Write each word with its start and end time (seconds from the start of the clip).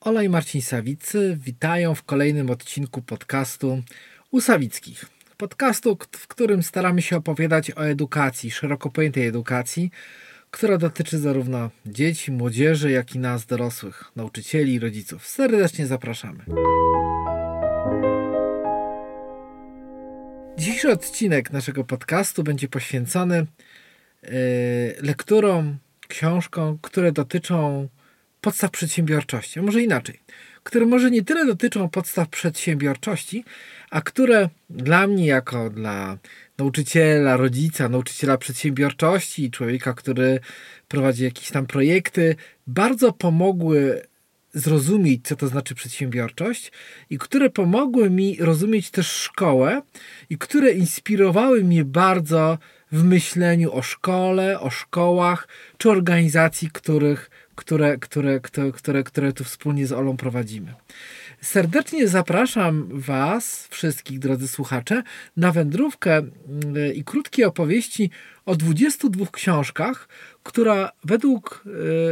Ola 0.00 0.22
i 0.22 0.28
Marcin 0.28 0.62
Sawicy 0.62 1.38
witają 1.40 1.94
w 1.94 2.02
kolejnym 2.02 2.50
odcinku 2.50 3.02
podcastu 3.02 3.82
u 4.30 4.40
Sawickich. 4.40 5.04
Podcastu, 5.36 5.98
w 6.12 6.28
którym 6.28 6.62
staramy 6.62 7.02
się 7.02 7.16
opowiadać 7.16 7.70
o 7.70 7.86
edukacji, 7.86 8.50
szeroko 8.50 8.90
pojętej 8.90 9.26
edukacji, 9.26 9.90
która 10.50 10.78
dotyczy 10.78 11.18
zarówno 11.18 11.70
dzieci, 11.86 12.32
młodzieży, 12.32 12.90
jak 12.90 13.14
i 13.14 13.18
nas, 13.18 13.46
dorosłych, 13.46 14.04
nauczycieli 14.16 14.74
i 14.74 14.78
rodziców. 14.78 15.26
Serdecznie 15.26 15.86
zapraszamy. 15.86 16.44
Dzisiejszy 20.58 20.92
odcinek 20.92 21.50
naszego 21.50 21.84
podcastu 21.84 22.42
będzie 22.42 22.68
poświęcony 22.68 23.46
yy, 24.22 24.30
lekturom, 25.02 25.78
książkom, 26.08 26.78
które 26.82 27.12
dotyczą 27.12 27.88
podstaw 28.40 28.70
przedsiębiorczości, 28.70 29.58
a 29.58 29.62
może 29.62 29.82
inaczej, 29.82 30.20
które 30.62 30.86
może 30.86 31.10
nie 31.10 31.24
tyle 31.24 31.46
dotyczą 31.46 31.88
podstaw 31.88 32.28
przedsiębiorczości, 32.28 33.44
a 33.90 34.00
które 34.00 34.48
dla 34.70 35.06
mnie, 35.06 35.26
jako 35.26 35.70
dla 35.70 36.18
nauczyciela, 36.58 37.36
rodzica, 37.36 37.88
nauczyciela 37.88 38.38
przedsiębiorczości, 38.38 39.50
człowieka, 39.50 39.94
który 39.94 40.40
prowadzi 40.88 41.24
jakieś 41.24 41.50
tam 41.50 41.66
projekty, 41.66 42.36
bardzo 42.66 43.12
pomogły 43.12 44.02
zrozumieć, 44.54 45.20
co 45.26 45.36
to 45.36 45.48
znaczy 45.48 45.74
przedsiębiorczość 45.74 46.72
i 47.10 47.18
które 47.18 47.50
pomogły 47.50 48.10
mi 48.10 48.36
rozumieć 48.40 48.90
też 48.90 49.06
szkołę 49.06 49.82
i 50.30 50.38
które 50.38 50.72
inspirowały 50.72 51.64
mnie 51.64 51.84
bardzo 51.84 52.58
w 52.92 53.04
myśleniu 53.04 53.72
o 53.72 53.82
szkole, 53.82 54.60
o 54.60 54.70
szkołach 54.70 55.48
czy 55.78 55.90
organizacji, 55.90 56.70
których 56.70 57.30
które, 57.60 57.98
które, 57.98 58.40
które, 58.40 58.72
które, 58.72 59.02
które 59.02 59.32
tu 59.32 59.44
wspólnie 59.44 59.86
z 59.86 59.92
Olą 59.92 60.16
prowadzimy. 60.16 60.74
Serdecznie 61.40 62.08
zapraszam 62.08 62.88
Was, 62.92 63.68
wszystkich 63.70 64.18
drodzy 64.18 64.48
słuchacze, 64.48 65.02
na 65.36 65.52
wędrówkę 65.52 66.16
mm, 66.16 66.30
i 66.94 67.04
krótkie 67.04 67.46
opowieści 67.46 68.10
o 68.46 68.56
22 68.56 69.26
książkach, 69.32 70.08
która 70.42 70.92
według, 71.04 71.64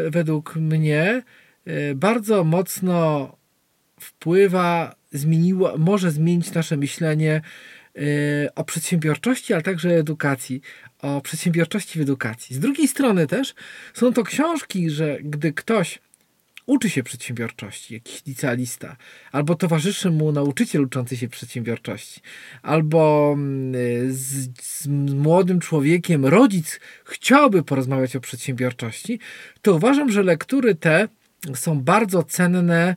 e, 0.07 0.11
według 0.11 0.57
mnie 0.57 1.23
e, 1.65 1.95
bardzo 1.95 2.45
mocno 2.45 3.37
wpływa, 4.01 4.95
zmieniła, 5.12 5.77
może 5.79 6.11
zmienić 6.11 6.53
nasze 6.53 6.77
myślenie 6.77 7.41
e, 7.97 8.01
o 8.55 8.65
przedsiębiorczości, 8.65 9.55
ale 9.55 9.62
także 9.62 9.91
edukacji, 9.91 10.61
o 11.03 11.21
przedsiębiorczości 11.21 11.99
w 11.99 12.03
edukacji. 12.03 12.57
Z 12.57 12.59
drugiej 12.59 12.89
strony 12.89 13.27
też 13.27 13.55
są 13.95 14.13
to 14.13 14.25
książki, 14.25 14.91
że 14.91 15.19
gdy 15.23 15.53
ktoś 15.53 15.99
uczy 16.69 16.91
się 16.91 17.03
przedsiębiorczości, 17.03 17.95
jakiś 17.95 18.27
licealista, 18.27 18.97
albo 19.33 19.55
towarzyszy 19.55 20.11
mu 20.11 20.33
nauczyciel 20.33 20.83
uczący 20.83 21.17
się 21.17 21.29
przedsiębiorczości, 21.29 22.21
albo 22.63 23.31
mm, 23.35 24.13
z, 24.13 24.49
z, 24.63 24.87
młodym 25.15 25.61
człowiekiem 25.61 26.27
rodzic 26.27 26.81
chciałby 27.05 27.62
porozmawiać 27.62 28.17
o 28.17 28.21
przedsiębiorczości, 28.21 29.21
to 29.62 29.75
uważam, 29.75 30.12
że 30.12 30.23
lektury 30.23 30.75
te 30.75 31.09
są 31.55 31.81
bardzo 31.81 32.23
cenne 32.23 32.97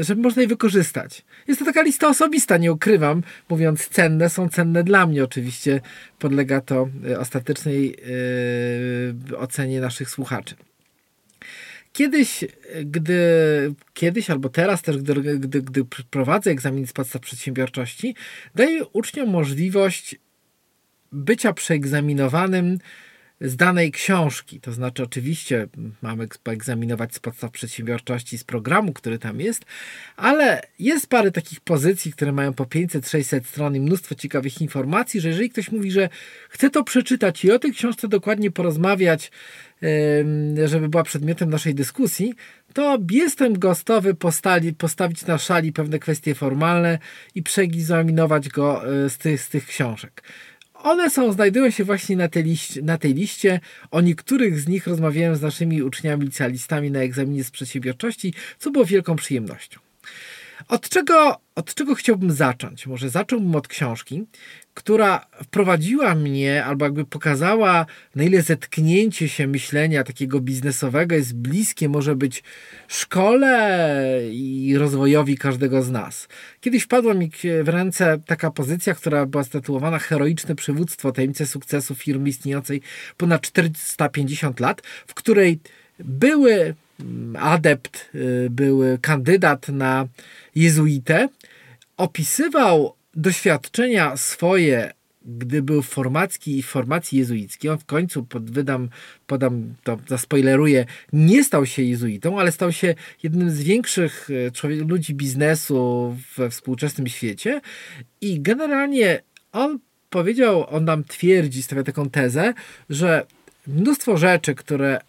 żeby 0.00 0.22
można 0.22 0.42
je 0.42 0.48
wykorzystać. 0.48 1.24
Jest 1.48 1.60
to 1.60 1.66
taka 1.66 1.82
lista 1.82 2.08
osobista, 2.08 2.56
nie 2.56 2.72
ukrywam, 2.72 3.22
mówiąc 3.48 3.88
cenne, 3.88 4.30
są 4.30 4.48
cenne 4.48 4.84
dla 4.84 5.06
mnie 5.06 5.24
oczywiście, 5.24 5.80
podlega 6.18 6.60
to 6.60 6.88
yy, 7.02 7.18
ostatecznej 7.18 7.96
yy, 9.28 9.38
ocenie 9.38 9.80
naszych 9.80 10.10
słuchaczy. 10.10 10.54
Kiedyś, 11.92 12.44
gdy, 12.84 13.20
kiedyś 13.94 14.30
albo 14.30 14.48
teraz 14.48 14.82
też, 14.82 14.98
gdy, 14.98 15.38
gdy, 15.38 15.62
gdy 15.62 15.84
prowadzę 16.10 16.50
egzamin 16.50 16.86
z 16.86 16.92
podstaw 16.92 17.22
przedsiębiorczości, 17.22 18.14
daję 18.54 18.84
uczniom 18.84 19.28
możliwość 19.28 20.16
bycia 21.12 21.52
przeegzaminowanym 21.52 22.78
z 23.40 23.56
danej 23.56 23.92
książki. 23.92 24.60
To 24.60 24.72
znaczy, 24.72 25.02
oczywiście 25.02 25.68
mamy 26.02 26.28
poegzaminować 26.42 27.14
z 27.14 27.18
podstaw 27.18 27.50
przedsiębiorczości 27.50 28.38
z 28.38 28.44
programu, 28.44 28.92
który 28.92 29.18
tam 29.18 29.40
jest, 29.40 29.64
ale 30.16 30.62
jest 30.78 31.06
parę 31.06 31.30
takich 31.30 31.60
pozycji, 31.60 32.12
które 32.12 32.32
mają 32.32 32.52
po 32.52 32.64
500-600 32.64 33.44
stron 33.44 33.76
i 33.76 33.80
mnóstwo 33.80 34.14
ciekawych 34.14 34.60
informacji, 34.60 35.20
że 35.20 35.28
jeżeli 35.28 35.50
ktoś 35.50 35.72
mówi, 35.72 35.90
że 35.90 36.08
chce 36.48 36.70
to 36.70 36.84
przeczytać 36.84 37.44
i 37.44 37.52
o 37.52 37.58
tej 37.58 37.72
książce 37.72 38.08
dokładnie 38.08 38.50
porozmawiać, 38.50 39.30
żeby 40.64 40.88
była 40.88 41.02
przedmiotem 41.02 41.50
naszej 41.50 41.74
dyskusji, 41.74 42.34
to 42.72 42.98
jestem 43.10 43.58
gotowy 43.58 44.14
postali, 44.14 44.72
postawić 44.72 45.26
na 45.26 45.38
szali 45.38 45.72
pewne 45.72 45.98
kwestie 45.98 46.34
formalne 46.34 46.98
i 47.34 47.42
przeegzaminować 47.42 48.48
go 48.48 48.94
e, 49.04 49.10
z 49.10 49.18
tych, 49.18 49.40
z 49.42 49.48
tych 49.48 49.66
książek. 49.66 50.22
One 50.82 51.10
są, 51.10 51.32
znajdują 51.32 51.70
się 51.70 51.84
właśnie 51.84 52.16
na 52.16 52.28
tej, 52.28 52.44
liście, 52.44 52.82
na 52.82 52.98
tej 52.98 53.14
liście. 53.14 53.60
O 53.90 54.00
niektórych 54.00 54.60
z 54.60 54.68
nich 54.68 54.86
rozmawiałem 54.86 55.36
z 55.36 55.42
naszymi 55.42 55.82
uczniami 55.82 56.24
licealistami 56.24 56.90
na 56.90 57.00
egzaminie 57.00 57.44
z 57.44 57.50
przedsiębiorczości, 57.50 58.34
co 58.58 58.70
było 58.70 58.84
wielką 58.84 59.16
przyjemnością. 59.16 59.80
Od 60.68 60.88
czego, 60.88 61.40
od 61.54 61.74
czego 61.74 61.94
chciałbym 61.94 62.32
zacząć? 62.32 62.86
Może 62.86 63.10
zacząłbym 63.10 63.56
od 63.56 63.68
książki, 63.68 64.24
która 64.80 65.26
wprowadziła 65.44 66.14
mnie, 66.14 66.64
albo 66.64 66.84
jakby 66.84 67.04
pokazała, 67.04 67.86
na 68.14 68.24
ile 68.24 68.42
zetknięcie 68.42 69.28
się 69.28 69.46
myślenia 69.46 70.04
takiego 70.04 70.40
biznesowego 70.40 71.14
jest 71.14 71.36
bliskie, 71.36 71.88
może 71.88 72.16
być 72.16 72.42
szkole 72.88 74.20
i 74.32 74.74
rozwojowi 74.78 75.36
każdego 75.36 75.82
z 75.82 75.90
nas. 75.90 76.28
Kiedyś 76.60 76.82
wpadła 76.82 77.14
mi 77.14 77.30
w 77.62 77.68
ręce 77.68 78.20
taka 78.26 78.50
pozycja, 78.50 78.94
która 78.94 79.26
była 79.26 79.44
statuowana 79.44 79.98
Heroiczne 79.98 80.54
przywództwo, 80.54 81.12
tajemnice 81.12 81.46
sukcesu 81.46 81.94
firmy 81.94 82.28
istniejącej 82.28 82.82
ponad 83.16 83.40
450 83.42 84.60
lat, 84.60 84.82
w 85.06 85.14
której 85.14 85.58
były 85.98 86.74
adept, 87.38 88.10
y, 88.14 88.48
był 88.50 88.82
kandydat 89.00 89.68
na 89.68 90.06
jezuitę, 90.54 91.28
opisywał 91.96 92.99
doświadczenia 93.14 94.16
swoje, 94.16 94.92
gdy 95.24 95.62
był 95.62 95.82
w 95.82 95.88
formacji 95.88 96.58
i 96.58 96.62
formacji 96.62 97.18
jezuickiej. 97.18 97.70
On 97.70 97.78
w 97.78 97.84
końcu, 97.84 98.24
pod, 98.24 98.50
wydam, 98.50 98.88
podam 99.26 99.74
to, 99.84 99.98
zaspoileruję, 100.08 100.86
nie 101.12 101.44
stał 101.44 101.66
się 101.66 101.82
jezuitą, 101.82 102.40
ale 102.40 102.52
stał 102.52 102.72
się 102.72 102.94
jednym 103.22 103.50
z 103.50 103.62
większych 103.62 104.30
y, 104.30 104.84
ludzi 104.84 105.14
biznesu 105.14 106.16
we 106.36 106.50
współczesnym 106.50 107.06
świecie 107.06 107.60
i 108.20 108.40
generalnie 108.40 109.22
on 109.52 109.78
powiedział, 110.10 110.66
on 110.76 110.84
nam 110.84 111.04
twierdzi, 111.04 111.62
stawia 111.62 111.82
taką 111.82 112.10
tezę, 112.10 112.54
że 112.90 113.26
mnóstwo 113.66 114.16
rzeczy, 114.16 114.54
które 114.54 115.00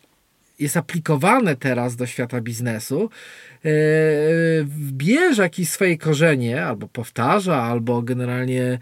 jest 0.60 0.78
aplikowane 0.78 1.56
teraz 1.56 1.96
do 1.96 2.08
świata 2.08 2.42
biznesu, 2.42 3.10
e, 3.10 3.10
bierze 4.92 5.44
jakieś 5.44 5.70
swoje 5.70 5.98
korzenie, 5.98 6.66
albo 6.66 6.88
powtarza, 6.88 7.64
albo 7.64 8.02
generalnie 8.02 8.80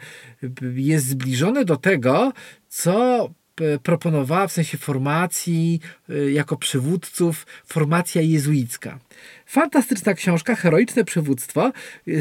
jest 0.75 1.07
zbliżone 1.07 1.65
do 1.65 1.75
tego, 1.75 2.33
co 2.67 3.29
proponowała 3.83 4.47
w 4.47 4.51
sensie 4.51 4.77
formacji 4.77 5.79
e, 6.09 6.31
jako 6.31 6.57
przywódców 6.57 7.47
formacja 7.65 8.21
jezuicka. 8.21 8.99
Fantastyczna 9.49 10.13
książka, 10.13 10.55
heroiczne 10.55 11.03
przywództwo. 11.03 11.71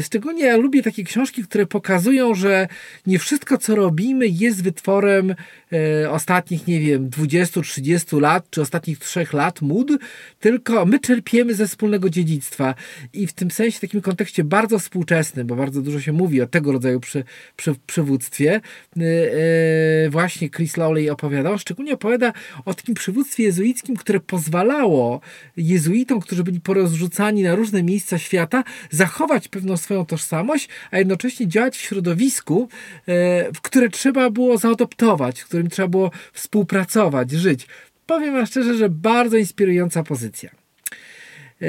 Szczególnie 0.01 0.45
ja 0.45 0.57
lubię 0.57 0.83
takie 0.83 1.03
książki, 1.03 1.43
które 1.43 1.65
pokazują, 1.65 2.35
że 2.35 2.67
nie 3.07 3.19
wszystko, 3.19 3.57
co 3.57 3.75
robimy, 3.75 4.27
jest 4.27 4.63
wytworem 4.63 5.35
e, 5.73 6.11
ostatnich, 6.11 6.67
nie 6.67 6.79
wiem, 6.79 7.09
20-30 7.09 8.21
lat, 8.21 8.49
czy 8.49 8.61
ostatnich 8.61 8.99
3 8.99 9.27
lat 9.33 9.61
mód, 9.61 9.91
tylko 10.39 10.85
my 10.85 10.99
czerpiemy 10.99 11.53
ze 11.53 11.67
wspólnego 11.67 12.09
dziedzictwa. 12.09 12.75
I 13.13 13.27
w 13.27 13.33
tym 13.33 13.51
sensie, 13.51 13.77
w 13.77 13.81
takim 13.81 14.01
kontekście 14.01 14.43
bardzo 14.43 14.79
współczesnym, 14.79 15.47
bo 15.47 15.55
bardzo 15.55 15.81
dużo 15.81 15.99
się 15.99 16.13
mówi 16.13 16.41
o 16.41 16.47
tego 16.47 16.71
rodzaju 16.71 16.99
przy, 16.99 17.23
przy, 17.55 17.75
przywództwie, 17.87 18.61
e, 18.97 19.01
e, 20.05 20.09
właśnie 20.09 20.49
Chris 20.49 20.77
Lowley 20.77 21.09
opowiadał, 21.09 21.57
szczególnie 21.59 21.93
opowiada 21.93 22.33
o 22.65 22.73
takim 22.73 22.95
przywództwie 22.95 23.43
jezuickim, 23.43 23.95
które 23.95 24.19
pozwalało 24.19 25.21
jezuitom, 25.57 26.19
którzy 26.19 26.43
byli 26.43 26.61
porozrzucani 26.61 26.88
porozrzucani 26.89 27.43
na 27.43 27.55
różne 27.55 27.83
miejsca 27.83 28.17
świata, 28.17 28.63
zachować 28.89 29.47
pewną 29.47 29.77
swoją 29.77 30.05
tożsamość, 30.05 30.69
a 30.91 30.97
jednocześnie 30.97 31.47
działać 31.47 31.77
w 31.77 31.81
środowisku, 31.81 32.69
e, 33.07 33.53
w 33.53 33.61
które 33.61 33.89
trzeba 33.89 34.29
było 34.29 34.57
zaadoptować, 34.57 35.41
w 35.41 35.45
którym 35.45 35.69
trzeba 35.69 35.87
było 35.87 36.11
współpracować, 36.33 37.31
żyć. 37.31 37.67
Powiem 38.05 38.33
wam 38.33 38.45
szczerze, 38.45 38.75
że 38.75 38.89
bardzo 38.89 39.37
inspirująca 39.37 40.03
pozycja. 40.03 40.49
E, 41.61 41.67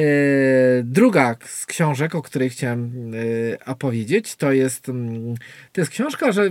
druga 0.85 1.37
z 1.47 1.67
książek, 1.67 2.15
o 2.15 2.23
której 2.23 2.51
chciałem 2.51 3.13
e, 3.15 3.65
opowiedzieć, 3.65 4.37
to 4.37 4.53
jest, 4.53 4.89
mm, 4.89 5.35
to 5.73 5.81
jest 5.81 5.91
książka, 5.91 6.33
że, 6.33 6.51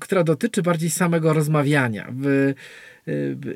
która 0.00 0.24
dotyczy 0.24 0.62
bardziej 0.62 0.90
samego 0.90 1.32
rozmawiania. 1.32 2.12
W, 2.12 2.54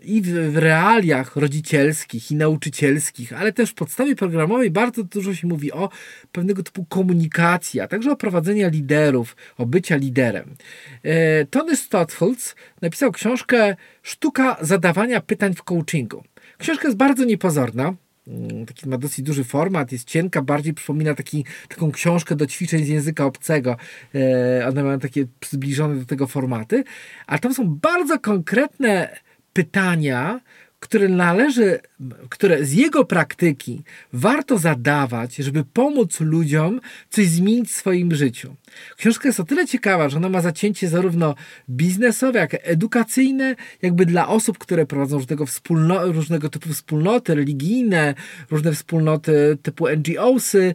i 0.03 0.23
w 0.23 0.57
realiach 0.57 1.37
rodzicielskich 1.37 2.31
i 2.31 2.37
nauczycielskich, 2.37 3.33
ale 3.33 3.53
też 3.53 3.71
w 3.71 3.75
podstawie 3.75 4.17
programowej 4.17 4.71
bardzo 4.71 5.05
dużo 5.05 5.35
się 5.35 5.47
mówi 5.47 5.73
o 5.73 5.89
pewnego 6.33 6.63
typu 6.63 6.85
komunikacji, 6.85 7.81
a 7.81 7.89
także 7.89 8.13
o 8.13 8.17
prowadzenia 8.17 8.69
liderów, 8.69 9.37
o 9.59 9.67
bycia 9.67 9.97
liderem. 9.97 10.55
E, 11.03 11.47
Tony 11.47 11.77
Stotholz 11.77 12.55
napisał 12.83 13.13
książkę 13.13 13.77
Sztuka 14.03 14.57
zadawania 14.61 15.21
pytań 15.21 15.55
w 15.55 15.63
coachingu. 15.63 16.25
Książka 16.59 16.89
jest 16.89 16.99
bardzo 16.99 17.25
niepozorna, 17.25 17.95
mm, 18.27 18.67
taki 18.67 18.89
ma 18.89 18.99
dosyć 18.99 19.25
duży 19.25 19.45
format, 19.45 19.93
jest 19.93 20.09
cienka, 20.09 20.43
bardziej 20.43 20.75
przypomina 20.75 21.15
taki, 21.15 21.45
taką 21.69 21.93
książkę 21.93 22.37
do 22.37 22.47
ćwiczeń 22.47 22.85
z 22.85 22.89
języka 22.89 23.25
obcego. 23.25 23.77
E, 24.15 24.67
one 24.69 24.85
mają 24.85 24.99
takie 24.99 25.27
zbliżone 25.45 25.97
do 25.97 26.05
tego 26.05 26.27
formaty, 26.27 26.85
ale 27.27 27.39
tam 27.39 27.55
są 27.55 27.75
bardzo 27.75 28.19
konkretne 28.19 29.17
pytania, 29.53 30.41
które 30.81 31.09
należy, 31.09 31.81
które 32.29 32.65
z 32.65 32.73
jego 32.73 33.05
praktyki 33.05 33.83
warto 34.13 34.59
zadawać, 34.59 35.37
żeby 35.37 35.65
pomóc 35.65 36.21
ludziom 36.21 36.81
coś 37.11 37.27
zmienić 37.27 37.69
w 37.69 37.75
swoim 37.75 38.15
życiu. 38.15 38.57
Książka 38.97 39.29
jest 39.29 39.41
o 39.41 39.45
tyle 39.45 39.67
ciekawa, 39.67 40.09
że 40.09 40.17
ona 40.17 40.29
ma 40.29 40.41
zacięcie 40.41 40.89
zarówno 40.89 41.35
biznesowe, 41.71 42.39
jak 42.39 42.55
i 42.55 42.57
edukacyjne, 42.63 43.57
jakby 43.83 44.07
dla 44.07 44.29
osób, 44.29 44.59
które 44.59 44.87
prowadzą 44.87 45.17
różnego, 45.17 45.47
wspólno, 45.47 46.13
różnego 46.13 46.49
typu 46.49 46.69
wspólnoty 46.69 47.35
religijne, 47.35 48.15
różne 48.51 48.73
wspólnoty 48.73 49.59
typu 49.63 49.87
NGOsy. 49.89 50.75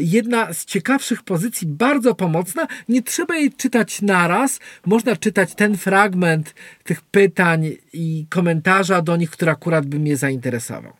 Jedna 0.00 0.52
z 0.52 0.64
ciekawszych 0.64 1.22
pozycji, 1.22 1.66
bardzo 1.66 2.14
pomocna. 2.14 2.66
Nie 2.88 3.02
trzeba 3.02 3.36
jej 3.36 3.52
czytać 3.52 4.02
naraz. 4.02 4.58
Można 4.86 5.16
czytać 5.16 5.54
ten 5.54 5.76
fragment 5.76 6.54
tych 6.84 7.00
pytań 7.00 7.70
i 7.92 8.26
komentarza 8.30 9.02
do 9.02 9.16
nich, 9.16 9.30
który 9.30 9.50
akurat 9.50 9.86
by 9.86 9.98
mnie 9.98 10.16
zainteresował. 10.16 10.92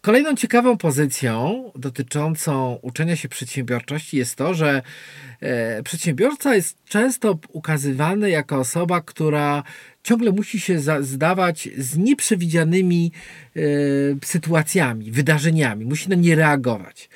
Kolejną 0.00 0.34
ciekawą 0.34 0.76
pozycją 0.76 1.64
dotyczącą 1.74 2.78
uczenia 2.82 3.16
się 3.16 3.28
przedsiębiorczości 3.28 4.16
jest 4.16 4.36
to, 4.36 4.54
że 4.54 4.82
e, 5.40 5.82
przedsiębiorca 5.82 6.54
jest 6.54 6.84
często 6.84 7.38
ukazywany 7.48 8.30
jako 8.30 8.58
osoba, 8.58 9.00
która 9.00 9.62
ciągle 10.08 10.32
musi 10.32 10.60
się 10.60 10.80
zdawać 11.00 11.68
z 11.78 11.96
nieprzewidzianymi 11.96 13.12
e, 13.56 13.60
sytuacjami, 14.24 15.10
wydarzeniami, 15.10 15.84
musi 15.84 16.08
na 16.08 16.14
nie 16.14 16.34
reagować. 16.34 17.08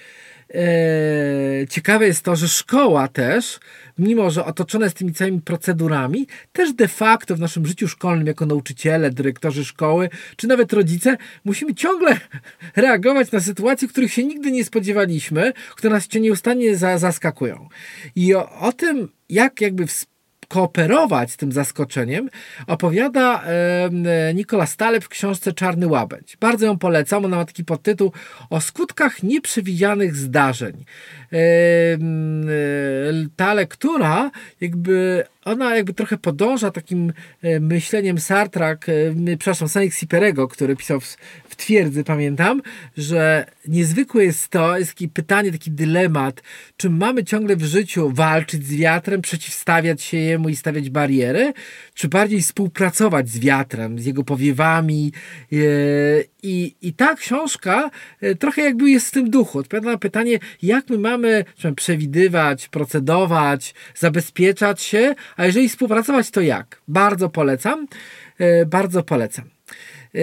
E, 0.55 1.67
ciekawe 1.69 2.07
jest 2.07 2.23
to, 2.23 2.37
że 2.37 2.49
szkoła 2.49 3.09
też, 3.09 3.61
mimo 3.99 4.31
że 4.31 4.45
otoczona 4.45 4.87
jest 4.87 4.97
tymi 4.97 5.13
całymi 5.15 5.41
procedurami, 5.41 6.27
też 6.53 6.73
de 6.73 6.89
facto 6.89 7.37
w 7.37 7.41
naszym 7.41 7.67
życiu 7.67 7.89
szkolnym, 7.89 8.27
jako 8.27 8.47
nauczyciele, 8.47 9.11
dyrektorzy 9.11 9.65
szkoły, 9.65 10.09
czy 10.37 10.47
nawet 10.47 10.73
rodzice, 10.73 11.17
musimy 11.45 11.75
ciągle 11.75 12.17
reagować 12.77 13.33
na 13.33 13.41
sytuacje, 13.41 13.89
których 13.89 14.13
się 14.13 14.25
nigdy 14.25 14.53
nie 14.53 14.65
spodziewaliśmy, 14.65 15.53
które 15.77 15.95
nas 15.95 16.09
nieustannie 16.15 16.77
zaskakują. 16.77 17.69
I 18.17 18.35
o, 18.35 18.59
o 18.61 18.73
tym, 18.73 19.09
jak 19.29 19.61
jakby 19.61 19.87
wspierać 19.87 20.13
kooperować 20.53 21.31
z 21.31 21.37
tym 21.37 21.53
zaskoczeniem, 21.53 22.31
opowiada 22.67 23.45
Nikola 24.35 24.67
Staleb 24.67 25.05
w 25.05 25.09
książce 25.09 25.53
Czarny 25.53 25.87
Łabędź. 25.87 26.37
Bardzo 26.37 26.67
ją 26.67 26.79
polecam, 26.79 27.25
ona 27.25 27.37
ma 27.37 27.45
taki 27.45 27.65
podtytuł 27.65 28.13
o 28.51 28.61
skutkach 28.61 29.23
nieprzewidzianych 29.23 30.17
zdarzeń. 30.17 30.85
E, 31.33 31.39
ta 33.37 33.55
lektura 33.55 34.31
jakby 34.61 35.25
ona 35.45 35.77
jakby 35.77 35.95
trochę 35.95 36.19
podąża 36.19 36.71
takim 36.71 37.13
e, 37.43 37.61
myśleniem 37.61 38.19
Sartra, 38.19 38.71
e, 38.71 38.77
przepraszam, 39.39 39.69
Saint-Exupéry'ego, 39.69 40.49
który 40.49 40.77
pisał 40.77 41.01
w, 41.01 41.17
w 41.49 41.57
Twierdzy, 41.57 42.05
pamiętam, 42.05 42.63
że 42.97 43.47
niezwykłe 43.69 44.25
jest 44.25 44.49
to, 44.49 44.79
jest 44.79 44.95
takie 44.95 45.09
pytanie, 45.09 45.53
taki 45.53 45.71
dylemat, 45.71 46.43
czy 46.77 46.91
mamy 46.91 47.25
ciągle 47.25 47.57
w 47.57 47.65
życiu 47.65 48.11
walczyć 48.11 48.67
z 48.67 48.75
wiatrem, 48.75 49.23
przeciwstawiać 49.23 50.03
się 50.03 50.17
jemu 50.17 50.49
i 50.49 50.57
stawiać 50.57 50.91
bariery, 50.91 51.53
czy 51.95 52.09
bardziej 52.09 52.43
współpracować 52.43 53.29
z 53.29 53.39
wiatrem, 53.39 53.99
z 53.99 54.07
jego 54.07 54.25
powiewami. 54.25 55.13
E, 55.53 55.57
I, 56.43 56.75
i 56.83 56.93
ta 56.93 57.15
książka 57.15 57.91
trochę 58.39 58.63
jakby 58.63 58.91
jest 58.91 59.09
w 59.09 59.11
tym 59.11 59.31
duchu. 59.31 59.59
Odpowiada 59.59 59.91
na 59.91 59.99
pytanie, 59.99 60.39
jak 60.63 60.91
my 60.91 60.99
mamy 60.99 61.45
przewidywać, 61.77 62.69
procedować, 62.69 63.75
zabezpieczać 63.95 64.83
się, 64.83 65.15
a 65.37 65.47
jeżeli 65.47 65.69
współpracować, 65.69 66.31
to 66.31 66.41
jak? 66.41 66.81
Bardzo 66.89 67.29
polecam. 67.29 67.87
E, 68.39 68.67
bardzo 68.67 69.03
polecam. 69.03 69.45
E, 70.15 70.21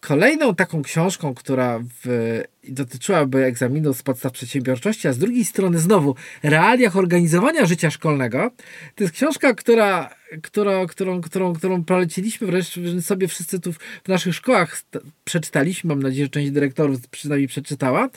kolejną 0.00 0.54
taką 0.54 0.82
książką, 0.82 1.34
która 1.34 1.78
w, 2.04 2.40
dotyczyłaby 2.68 3.44
egzaminu 3.44 3.94
z 3.94 4.02
podstaw 4.02 4.32
przedsiębiorczości, 4.32 5.08
a 5.08 5.12
z 5.12 5.18
drugiej 5.18 5.44
strony 5.44 5.78
znowu 5.78 6.14
realiach 6.42 6.96
organizowania 6.96 7.66
życia 7.66 7.90
szkolnego, 7.90 8.50
to 8.94 9.04
jest 9.04 9.14
książka, 9.14 9.54
która, 9.54 10.10
która, 10.42 10.86
którą, 10.86 11.20
którą, 11.20 11.52
którą 11.52 11.84
poleciliśmy 11.84 12.46
wreszcie 12.46 13.02
sobie 13.02 13.28
wszyscy 13.28 13.60
tu 13.60 13.72
w 14.04 14.08
naszych 14.08 14.34
szkołach 14.34 14.82
przeczytaliśmy, 15.24 15.88
mam 15.88 16.02
nadzieję, 16.02 16.24
że 16.24 16.30
część 16.30 16.50
dyrektorów 16.50 17.08
przynajmniej 17.08 17.48
przeczytała, 17.48 18.08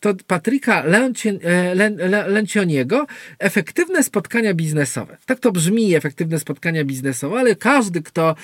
to 0.00 0.14
Patryka 0.26 0.84
Lencioniego 2.26 3.06
Efektywne 3.38 4.02
spotkania 4.02 4.54
biznesowe. 4.54 5.16
Tak 5.26 5.40
to 5.40 5.52
brzmi, 5.52 5.94
efektywne 5.94 6.38
spotkania 6.38 6.84
biznesowe, 6.84 7.38
ale 7.38 7.56
każdy, 7.56 8.02
kto 8.02 8.34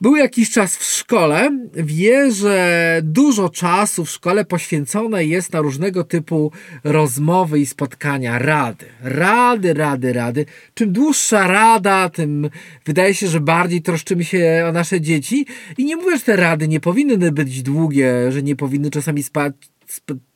był 0.00 0.16
jakiś 0.16 0.50
czas 0.50 0.76
w 0.76 0.84
szkole, 0.84 1.50
wie, 1.74 2.32
że 2.32 3.00
dużo 3.02 3.48
czasu 3.48 4.04
w 4.04 4.10
szkole 4.10 4.44
poświęcone 4.44 5.24
jest 5.24 5.52
na 5.52 5.60
różnego 5.60 6.04
typu 6.04 6.52
rozmowy 6.84 7.60
i 7.60 7.66
spotkania, 7.66 8.38
rady. 8.38 8.86
Rady, 9.00 9.74
rady, 9.74 10.12
rady. 10.12 10.46
Czym 10.74 10.92
dłuższa 10.92 11.46
rada, 11.46 12.08
tym 12.08 12.50
wydaje 12.84 13.14
się, 13.14 13.28
że 13.28 13.40
bardziej 13.40 13.82
troszczymy 13.82 14.24
się 14.24 14.64
o 14.68 14.72
nasze 14.72 15.00
dzieci. 15.00 15.46
I 15.78 15.84
nie 15.84 15.96
mówię, 15.96 16.16
że 16.16 16.22
te 16.22 16.36
rady 16.36 16.68
nie 16.68 16.80
powinny 16.80 17.32
być 17.32 17.62
długie, 17.62 18.32
że 18.32 18.42
nie 18.42 18.56
powinny 18.56 18.90
czasami 18.90 19.22
spać 19.22 19.52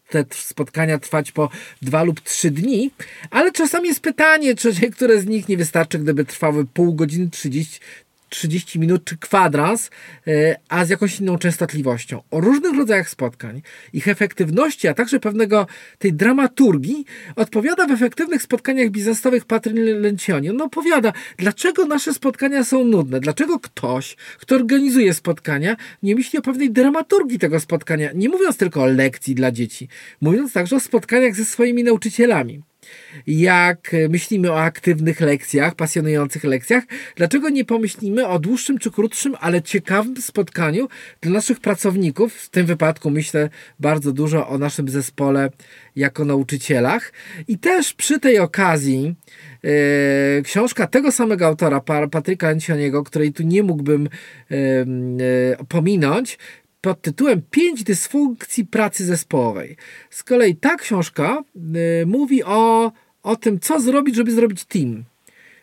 te 0.08 0.24
spotkania 0.30 0.98
trwać 0.98 1.32
po 1.32 1.48
dwa 1.82 2.02
lub 2.02 2.20
trzy 2.20 2.50
dni, 2.50 2.90
ale 3.30 3.52
czasami 3.52 3.88
jest 3.88 4.00
pytanie, 4.00 4.54
czy 4.54 4.72
niektóre 4.82 5.20
z 5.20 5.26
nich 5.26 5.48
nie 5.48 5.56
wystarczy, 5.56 5.98
gdyby 5.98 6.24
trwały 6.24 6.64
pół 6.64 6.94
godziny, 6.94 7.30
30, 7.30 7.80
30 8.32 8.78
minut 8.78 9.04
czy 9.04 9.16
kwadrans, 9.18 9.90
e, 10.26 10.56
a 10.68 10.84
z 10.84 10.88
jakąś 10.88 11.20
inną 11.20 11.38
częstotliwością. 11.38 12.22
O 12.30 12.40
różnych 12.40 12.76
rodzajach 12.76 13.08
spotkań, 13.08 13.62
ich 13.92 14.08
efektywności, 14.08 14.88
a 14.88 14.94
także 14.94 15.20
pewnego 15.20 15.66
tej 15.98 16.12
dramaturgii 16.12 17.04
odpowiada 17.36 17.86
w 17.86 17.90
efektywnych 17.90 18.42
spotkaniach 18.42 18.90
biznesowych 18.90 19.44
Patryk 19.44 19.76
Lencioni. 19.76 20.50
On 20.50 20.60
opowiada, 20.60 21.12
dlaczego 21.36 21.86
nasze 21.86 22.14
spotkania 22.14 22.64
są 22.64 22.84
nudne, 22.84 23.20
dlaczego 23.20 23.60
ktoś, 23.60 24.16
kto 24.38 24.54
organizuje 24.54 25.14
spotkania, 25.14 25.76
nie 26.02 26.14
myśli 26.14 26.38
o 26.38 26.42
pewnej 26.42 26.70
dramaturgii 26.70 27.38
tego 27.38 27.60
spotkania, 27.60 28.10
nie 28.14 28.28
mówiąc 28.28 28.56
tylko 28.56 28.82
o 28.82 28.86
lekcji 28.86 29.34
dla 29.34 29.50
dzieci, 29.50 29.88
mówiąc 30.20 30.52
także 30.52 30.76
o 30.76 30.80
spotkaniach 30.80 31.34
ze 31.34 31.44
swoimi 31.44 31.84
nauczycielami 31.84 32.62
jak 33.26 33.96
myślimy 34.08 34.52
o 34.52 34.60
aktywnych 34.60 35.20
lekcjach, 35.20 35.74
pasjonujących 35.74 36.44
lekcjach, 36.44 36.84
dlaczego 37.16 37.48
nie 37.48 37.64
pomyślimy 37.64 38.26
o 38.26 38.38
dłuższym 38.38 38.78
czy 38.78 38.90
krótszym, 38.90 39.36
ale 39.40 39.62
ciekawym 39.62 40.16
spotkaniu 40.16 40.88
dla 41.20 41.32
naszych 41.32 41.60
pracowników? 41.60 42.34
W 42.34 42.48
tym 42.48 42.66
wypadku 42.66 43.10
myślę 43.10 43.48
bardzo 43.80 44.12
dużo 44.12 44.48
o 44.48 44.58
naszym 44.58 44.88
zespole 44.88 45.50
jako 45.96 46.24
nauczycielach. 46.24 47.12
I 47.48 47.58
też 47.58 47.94
przy 47.94 48.20
tej 48.20 48.38
okazji 48.38 49.14
yy, 49.62 50.42
książka 50.44 50.86
tego 50.86 51.12
samego 51.12 51.46
autora, 51.46 51.80
Patryka 52.10 52.48
Ancioniego, 52.48 53.02
której 53.04 53.32
tu 53.32 53.42
nie 53.42 53.62
mógłbym 53.62 54.08
yy, 54.50 54.58
yy, 55.58 55.66
pominąć, 55.68 56.38
pod 56.82 57.02
tytułem 57.02 57.42
Pięć 57.50 57.84
dysfunkcji 57.84 58.66
pracy 58.66 59.04
zespołowej. 59.04 59.76
Z 60.10 60.22
kolei 60.22 60.56
ta 60.56 60.76
książka 60.76 61.44
y, 62.02 62.06
mówi 62.06 62.44
o, 62.44 62.92
o 63.22 63.36
tym, 63.36 63.60
co 63.60 63.80
zrobić, 63.80 64.16
żeby 64.16 64.32
zrobić 64.32 64.64
team. 64.64 65.04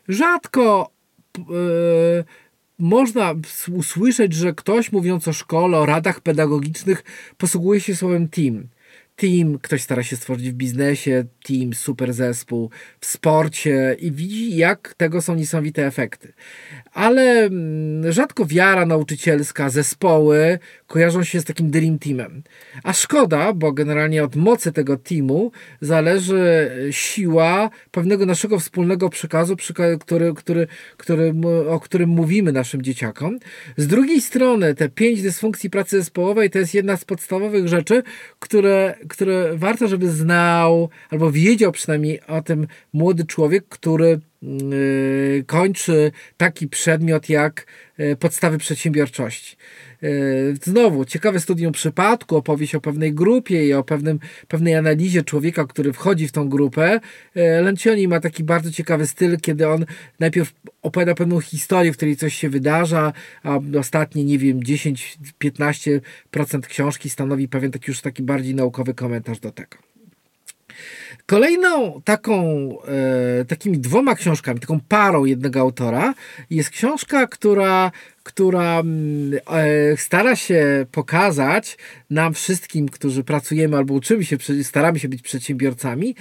Rzadko 0.07 0.91
y, 1.37 1.41
można 2.79 3.35
usłyszeć, 3.71 4.33
że 4.33 4.53
ktoś 4.53 4.91
mówiąc 4.91 5.27
o 5.27 5.33
szkole, 5.33 5.77
o 5.77 5.85
radach 5.85 6.21
pedagogicznych 6.21 7.03
posługuje 7.37 7.81
się 7.81 7.95
słowem 7.95 8.29
team. 8.29 8.67
Team, 9.19 9.59
ktoś 9.61 9.81
stara 9.81 10.03
się 10.03 10.15
stworzyć 10.15 10.49
w 10.49 10.53
biznesie 10.53 11.25
team, 11.43 11.73
super 11.73 12.13
zespół, 12.13 12.69
w 12.99 13.05
sporcie 13.05 13.95
i 13.99 14.11
widzi, 14.11 14.57
jak 14.57 14.93
tego 14.97 15.21
są 15.21 15.35
niesamowite 15.35 15.85
efekty. 15.85 16.33
Ale 16.93 17.21
mm, 17.21 18.11
rzadko 18.11 18.45
wiara 18.45 18.85
nauczycielska, 18.85 19.69
zespoły 19.69 20.59
kojarzą 20.87 21.23
się 21.23 21.39
z 21.39 21.45
takim 21.45 21.71
dream 21.71 21.99
teamem. 21.99 22.43
A 22.83 22.93
szkoda, 22.93 23.53
bo 23.53 23.71
generalnie 23.71 24.23
od 24.23 24.35
mocy 24.35 24.71
tego 24.71 24.97
teamu 24.97 25.51
zależy 25.81 26.71
siła 26.91 27.69
pewnego 27.91 28.25
naszego 28.25 28.59
wspólnego 28.59 29.09
przekazu, 29.09 29.55
który, 29.99 30.33
który, 30.35 30.67
który, 30.97 31.33
o 31.69 31.79
którym 31.79 32.09
mówimy 32.09 32.51
naszym 32.51 32.81
dzieciakom. 32.81 33.39
Z 33.77 33.87
drugiej 33.87 34.21
strony 34.21 34.75
te 34.75 34.89
pięć 34.89 35.21
dysfunkcji 35.21 35.69
pracy 35.69 35.97
zespołowej 35.97 36.49
to 36.49 36.59
jest 36.59 36.73
jedna 36.73 36.97
z 36.97 37.05
podstawowych 37.05 37.67
rzeczy, 37.67 38.03
które, 38.39 38.95
które 39.09 39.57
warto, 39.57 39.87
żeby 39.87 40.09
znał 40.09 40.89
albo 41.09 41.31
wiedział 41.31 41.71
przynajmniej 41.71 42.21
o 42.21 42.41
tym 42.41 42.67
młody 42.93 43.25
człowiek, 43.25 43.65
który 43.69 44.19
yy, 44.41 45.43
kończy 45.47 46.11
taki 46.37 46.67
przedmiot 46.67 47.29
jak 47.29 47.65
yy, 47.97 48.15
podstawy 48.15 48.57
przedsiębiorczości. 48.57 49.57
Yy, 50.01 50.55
znowu, 50.63 51.05
ciekawe 51.05 51.39
studium 51.39 51.71
przypadku, 51.71 52.35
opowieść 52.35 52.75
o 52.75 52.81
pewnej 52.81 53.13
grupie 53.13 53.67
i 53.67 53.73
o 53.73 53.83
pewnym, 53.83 54.19
pewnej 54.47 54.75
analizie 54.75 55.23
człowieka, 55.23 55.65
który 55.65 55.93
wchodzi 55.93 56.27
w 56.27 56.31
tą 56.31 56.49
grupę. 56.49 56.99
Lencioni 57.61 58.07
ma 58.07 58.19
taki 58.19 58.43
bardzo 58.43 58.71
ciekawy 58.71 59.07
styl, 59.07 59.37
kiedy 59.39 59.67
on 59.67 59.85
najpierw 60.19 60.53
opowiada 60.81 61.15
pewną 61.15 61.39
historię, 61.39 61.93
w 61.93 61.97
której 61.97 62.15
coś 62.15 62.33
się 62.33 62.49
wydarza, 62.49 63.13
a 63.43 63.59
ostatnie, 63.79 64.23
nie 64.23 64.37
wiem, 64.37 64.59
10-15% 64.59 66.01
książki 66.67 67.09
stanowi 67.09 67.47
pewien 67.47 67.71
taki 67.71 67.91
już 67.91 68.01
taki 68.01 68.23
bardziej 68.23 68.55
naukowy 68.55 68.93
komentarz 68.93 69.39
do 69.39 69.51
tego. 69.51 69.88
Kolejną 71.29 72.01
taką, 72.01 72.37
e, 73.41 73.45
takimi 73.45 73.77
dwoma 73.77 74.15
książkami, 74.15 74.59
taką 74.59 74.79
parą 74.87 75.25
jednego 75.25 75.59
autora 75.59 76.13
jest 76.49 76.69
książka, 76.69 77.27
która, 77.27 77.91
która 78.23 78.79
mm, 78.79 79.39
e, 79.51 79.97
stara 79.97 80.35
się 80.35 80.85
pokazać 80.91 81.77
nam 82.09 82.33
wszystkim, 82.33 82.89
którzy 82.89 83.23
pracujemy 83.23 83.77
albo 83.77 83.93
uczymy 83.93 84.25
się, 84.25 84.37
staramy 84.63 84.99
się 84.99 85.09
być 85.09 85.21
przedsiębiorcami, 85.21 86.15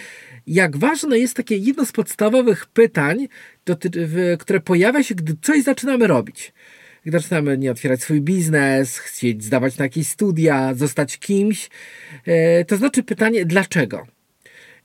jak 0.46 0.76
ważne 0.76 1.18
jest 1.18 1.36
takie 1.36 1.56
jedno 1.56 1.86
z 1.86 1.92
podstawowych 1.92 2.66
pytań, 2.66 3.28
które 4.38 4.60
pojawia 4.60 5.02
się, 5.02 5.14
gdy 5.14 5.36
coś 5.42 5.62
zaczynamy 5.62 6.06
robić 6.06 6.52
gdy 7.02 7.18
zaczynamy 7.18 7.58
nie 7.58 7.70
otwierać 7.70 8.02
swój 8.02 8.20
biznes, 8.20 8.98
chcieć 8.98 9.44
zdawać 9.44 9.78
na 9.78 9.84
jakieś 9.84 10.08
studia, 10.08 10.74
zostać 10.74 11.18
kimś, 11.18 11.70
e, 12.26 12.64
to 12.64 12.76
znaczy 12.76 13.02
pytanie 13.02 13.44
dlaczego? 13.44 14.17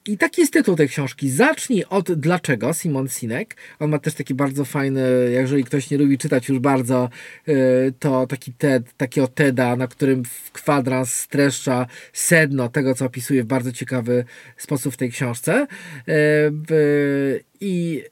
I 0.07 0.17
taki 0.17 0.41
jest 0.41 0.53
tytuł 0.53 0.75
tej 0.75 0.89
książki. 0.89 1.29
Zacznij 1.29 1.85
od 1.89 2.13
dlaczego, 2.13 2.73
Simon 2.73 3.09
Sinek. 3.09 3.55
On 3.79 3.89
ma 3.89 3.99
też 3.99 4.13
taki 4.13 4.33
bardzo 4.33 4.65
fajny, 4.65 5.01
jeżeli 5.31 5.63
ktoś 5.63 5.89
nie 5.89 5.97
lubi 5.97 6.17
czytać 6.17 6.49
już 6.49 6.59
bardzo, 6.59 7.09
y, 7.47 7.93
to 7.99 8.27
taki 8.27 8.53
TED, 8.53 8.93
takiego 8.97 9.27
TEDa, 9.27 9.75
na 9.75 9.87
którym 9.87 10.23
w 10.25 10.51
kwadrans 10.51 11.15
streszcza 11.15 11.87
sedno 12.13 12.69
tego, 12.69 12.95
co 12.95 13.05
opisuje 13.05 13.43
w 13.43 13.45
bardzo 13.45 13.71
ciekawy 13.71 14.25
sposób 14.57 14.93
w 14.93 14.97
tej 14.97 15.11
książce. 15.11 15.67
Y, 16.07 17.43
I, 17.59 18.03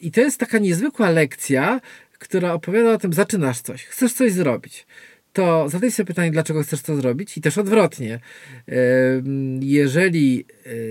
i 0.00 0.10
to 0.10 0.20
jest 0.20 0.40
taka 0.40 0.58
niezwykła 0.58 1.10
lekcja, 1.10 1.80
która 2.18 2.52
opowiada 2.52 2.92
o 2.92 2.98
tym, 2.98 3.12
zaczynasz 3.12 3.60
coś, 3.60 3.84
chcesz 3.84 4.12
coś 4.12 4.32
zrobić 4.32 4.86
to 5.38 5.68
zadaj 5.68 5.90
sobie 5.90 6.06
pytanie, 6.06 6.30
dlaczego 6.30 6.62
chcesz 6.62 6.82
to 6.82 6.96
zrobić 6.96 7.38
i 7.38 7.40
też 7.40 7.58
odwrotnie. 7.58 8.20
Jeżeli 9.60 10.44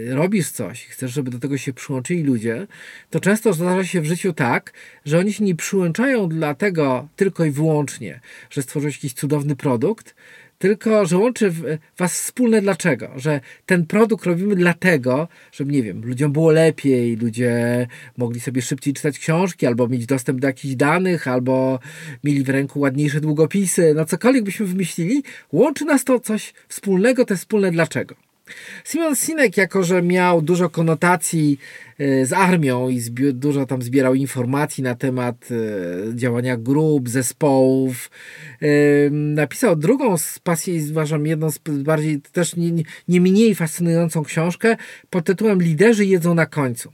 e, 0.10 0.16
robisz 0.16 0.50
coś, 0.50 0.86
chcesz, 0.86 1.12
żeby 1.12 1.32
do 1.32 1.40
tego 1.40 1.58
się 1.58 1.74
przyłączyli 1.74 2.24
ludzie, 2.24 2.68
to 3.10 3.20
często 3.20 3.54
zdarza 3.54 3.84
się 3.84 4.02
w 4.02 4.06
życiu 4.06 4.34
tak, 4.34 4.74
że 5.06 5.20
oni 5.20 5.34
się 5.34 5.44
nie 5.44 5.56
przyłączają 5.56 6.30
dlatego 6.30 7.08
tylko 7.16 7.46
i 7.46 7.52
wyłącznie, 7.52 8.20
że 8.50 8.62
stworzyłeś 8.62 8.96
jakiś 8.96 9.14
cudowny 9.14 9.56
produkt, 9.56 10.16
tylko 10.58 11.06
że 11.06 11.18
łączy 11.18 11.54
was 11.98 12.14
wspólne 12.14 12.62
dlaczego, 12.62 13.12
że 13.16 13.42
ten 13.66 13.86
produkt 13.86 14.26
robimy 14.26 14.56
dlatego, 14.56 15.28
żeby, 15.52 15.72
nie 15.72 15.84
wiem, 15.84 16.06
ludziom 16.06 16.32
było 16.32 16.52
lepiej, 16.52 17.16
ludzie 17.16 17.88
mogli 18.18 18.40
sobie 18.40 18.62
szybciej 18.62 18.94
czytać 18.94 19.20
książki, 19.20 19.66
albo 19.66 19.88
mieć 19.88 20.06
dostęp 20.06 20.40
do 20.40 20.48
jakichś 20.48 20.76
danych, 20.76 21.28
albo 21.28 21.80
mieli 22.24 22.44
w 22.44 22.50
ręku 22.50 22.80
ładniejsze 22.80 23.22
długopisy, 23.22 23.94
no 23.96 24.06
cokolwiek 24.06 24.44
byśmy 24.44 24.66
wymyślili, 24.66 25.24
łączy 25.52 25.86
nas 25.86 26.04
to 26.04 26.20
coś 26.20 26.54
wspólnego, 26.68 27.26
te 27.26 27.36
wspólne 27.36 27.72
dlaczego. 27.72 28.27
Simon 28.84 29.16
Sinek, 29.16 29.58
jako 29.58 29.84
że 29.84 30.02
miał 30.02 30.42
dużo 30.42 30.70
konotacji 30.70 31.60
e, 32.00 32.26
z 32.26 32.34
armią 32.34 32.90
i 32.90 33.02
dużo 33.34 33.66
tam 33.66 33.82
zbierał 33.82 34.16
informacji 34.16 34.84
na 34.84 34.96
temat 34.96 35.36
e, 35.52 36.16
działania 36.16 36.58
grup, 36.58 37.10
zespołów, 37.10 38.10
e, 38.62 38.68
napisał 39.10 39.76
drugą 39.76 40.18
z 40.18 40.40
pasji, 40.40 40.88
uważam, 40.92 41.26
jedną 41.26 41.52
z 41.52 41.60
bardziej, 41.68 42.22
też 42.22 42.56
nie, 42.56 42.84
nie 43.08 43.22
mniej 43.22 43.56
fascynującą 43.56 44.24
książkę 44.24 44.78
pod 45.10 45.26
tytułem 45.26 45.62
Liderzy 45.62 46.06
jedzą 46.06 46.34
na 46.34 46.46
końcu. 46.46 46.92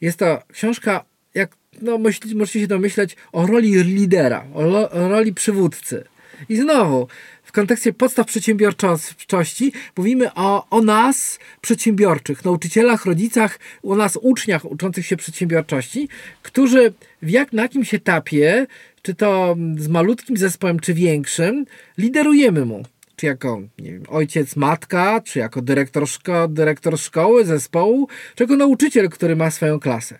Jest 0.00 0.18
to 0.18 0.42
książka, 0.52 1.04
jak 1.34 1.56
no, 1.82 1.98
możecie 2.34 2.60
się 2.60 2.66
domyśleć, 2.66 3.16
o 3.32 3.46
roli 3.46 3.82
lidera, 3.82 4.44
o, 4.54 4.90
o 4.90 5.08
roli 5.08 5.34
przywódcy. 5.34 6.04
I 6.48 6.56
znowu, 6.56 7.08
kontekście 7.56 7.92
podstaw 7.92 8.26
przedsiębiorczości 8.26 9.72
mówimy 9.96 10.34
o, 10.34 10.66
o 10.70 10.82
nas, 10.82 11.38
przedsiębiorczych, 11.60 12.44
nauczycielach, 12.44 13.06
rodzicach, 13.06 13.58
o 13.82 13.96
nas, 13.96 14.18
uczniach 14.22 14.64
uczących 14.64 15.06
się 15.06 15.16
przedsiębiorczości, 15.16 16.08
którzy 16.42 16.92
w 17.22 17.30
jak, 17.30 17.52
na 17.52 17.62
jakimś 17.62 17.94
etapie, 17.94 18.66
czy 19.02 19.14
to 19.14 19.56
z 19.78 19.88
malutkim 19.88 20.36
zespołem, 20.36 20.80
czy 20.80 20.94
większym, 20.94 21.66
liderujemy 21.98 22.64
mu 22.64 22.82
czy 23.16 23.26
jako 23.26 23.60
nie 23.78 23.92
wiem, 23.92 24.02
ojciec, 24.08 24.56
matka, 24.56 25.20
czy 25.20 25.38
jako 25.38 25.62
dyrektor, 25.62 26.08
szko 26.08 26.48
dyrektor 26.48 26.98
szkoły, 26.98 27.44
zespołu, 27.44 28.08
czy 28.34 28.44
jako 28.44 28.56
nauczyciel, 28.56 29.08
który 29.08 29.36
ma 29.36 29.50
swoją 29.50 29.80
klasę. 29.80 30.18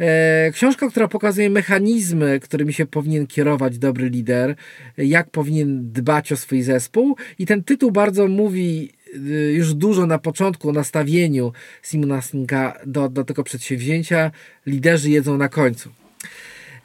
E, 0.00 0.50
książka, 0.52 0.88
która 0.88 1.08
pokazuje 1.08 1.50
mechanizmy, 1.50 2.40
którymi 2.40 2.72
się 2.72 2.86
powinien 2.86 3.26
kierować 3.26 3.78
dobry 3.78 4.08
lider, 4.08 4.54
jak 4.98 5.30
powinien 5.30 5.92
dbać 5.92 6.32
o 6.32 6.36
swój 6.36 6.62
zespół 6.62 7.16
i 7.38 7.46
ten 7.46 7.64
tytuł 7.64 7.90
bardzo 7.90 8.28
mówi 8.28 8.90
y, 9.14 9.52
już 9.56 9.74
dużo 9.74 10.06
na 10.06 10.18
początku 10.18 10.68
o 10.68 10.72
nastawieniu 10.72 11.52
Simona 11.82 12.22
Sinka 12.22 12.80
do, 12.86 13.08
do 13.08 13.24
tego 13.24 13.44
przedsięwzięcia. 13.44 14.30
Liderzy 14.66 15.10
jedzą 15.10 15.36
na 15.36 15.48
końcu. 15.48 15.99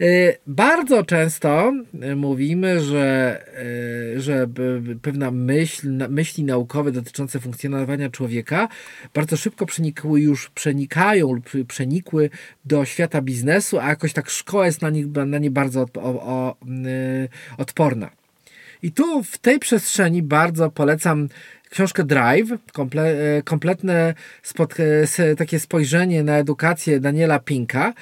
Y, 0.02 0.38
bardzo 0.48 1.04
często 1.04 1.74
y, 2.04 2.16
mówimy, 2.16 2.82
że, 2.82 3.40
y, 4.16 4.22
że 4.22 4.48
pewna 5.02 5.32
myśl, 5.32 5.88
myśli 6.10 6.44
naukowe 6.44 6.92
dotyczące 6.92 7.40
funkcjonowania 7.40 8.10
człowieka 8.10 8.68
bardzo 9.14 9.38
szybko 9.38 9.66
przenikły 9.66 10.22
już, 10.22 10.50
przenikają 10.50 11.34
lub 11.34 11.50
przenikły 11.68 12.30
do 12.66 12.86
świata 12.86 13.22
biznesu, 13.22 13.80
a 13.80 13.90
jakoś 13.90 14.14
tak 14.14 14.30
szkoła 14.30 14.66
jest 14.66 14.82
na 14.82 14.90
nie, 14.90 15.06
na 15.06 15.38
nie 15.38 15.52
bardzo 15.52 15.86
odporna. 17.58 18.10
I 18.82 18.92
tu 18.92 19.24
w 19.24 19.38
tej 19.38 19.60
przestrzeni 19.60 20.24
bardzo 20.24 20.72
polecam 20.72 21.28
książkę 21.76 22.04
Drive, 22.04 22.50
komple, 22.74 23.38
e, 23.38 23.42
kompletne 23.44 24.14
e, 25.20 25.36
takie 25.36 25.60
spojrzenie 25.60 26.24
na 26.24 26.38
edukację 26.38 27.00
Daniela 27.00 27.40
Pinka, 27.40 27.94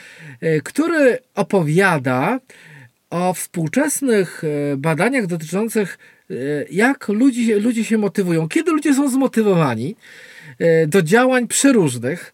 e, 0.42 0.62
który 0.62 1.18
opowiada 1.36 2.40
o 3.10 3.34
współczesnych 3.34 4.44
badaniach 4.78 5.28
dotyczących 5.28 5.98
jak 6.72 7.08
ludzie, 7.08 7.60
ludzie 7.60 7.84
się 7.84 7.98
motywują, 7.98 8.48
kiedy 8.48 8.72
ludzie 8.72 8.94
są 8.94 9.10
zmotywowani 9.10 9.96
do 10.88 11.02
działań 11.02 11.48
przeróżnych. 11.48 12.34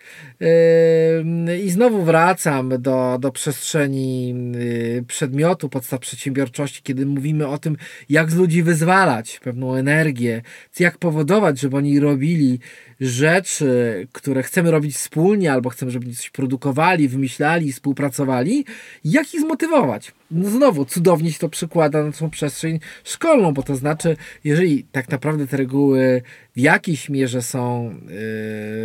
I 1.64 1.70
znowu 1.70 2.02
wracam 2.02 2.82
do, 2.82 3.18
do 3.20 3.32
przestrzeni 3.32 4.36
y, 4.56 5.04
przedmiotu 5.08 5.70
podstaw 5.70 6.00
przedsiębiorczości, 6.00 6.82
kiedy 6.84 7.06
mówimy 7.06 7.48
o 7.48 7.58
tym, 7.58 7.78
jak 8.10 8.32
z 8.32 8.36
ludzi 8.36 8.64
wyzwalać 8.64 9.40
pewną 9.44 9.76
energię, 9.76 10.42
jak 10.80 10.98
powodować, 10.98 11.60
żeby 11.60 11.78
oni 11.78 12.00
robili 12.00 12.60
rzeczy, 13.00 14.08
które 14.12 14.44
chcemy 14.44 14.72
robić 14.72 14.96
wspólnie, 14.96 15.54
albo 15.54 15.70
chcemy, 15.70 15.92
żeby 15.92 16.14
coś 16.14 16.30
produkowali, 16.30 17.10
wymyślali, 17.10 17.72
współpracowali, 17.72 18.66
jak 19.04 19.34
ich 19.34 19.42
zmotywować. 19.42 20.12
No 20.32 20.50
znowu, 20.50 20.86
cudownie 20.86 21.32
się 21.32 21.40
to 21.40 21.50
przykłada 21.50 22.04
na 22.04 22.12
tą 22.12 22.30
przestrzeń 22.30 22.80
szkolną, 23.04 23.54
bo 23.54 23.64
to 23.64 23.76
znaczy, 23.76 24.18
jeżeli 24.44 24.84
tak 24.84 25.10
naprawdę 25.10 25.48
te 25.48 25.58
reguły 25.58 26.22
w 26.56 26.60
jakiejś 26.60 27.10
mierze 27.10 27.42
są 27.42 27.96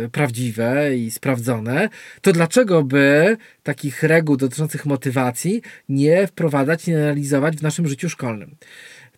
yy, 0.01 0.09
prawdziwe 0.09 0.97
i 0.97 1.11
sprawdzone, 1.11 1.89
to 2.21 2.31
dlaczego 2.31 2.83
by 2.83 3.37
takich 3.63 4.03
reguł 4.03 4.37
dotyczących 4.37 4.85
motywacji 4.85 5.61
nie 5.89 6.27
wprowadzać, 6.27 6.87
nie 6.87 6.97
analizować 6.97 7.57
w 7.57 7.61
naszym 7.61 7.87
życiu 7.87 8.09
szkolnym? 8.09 8.55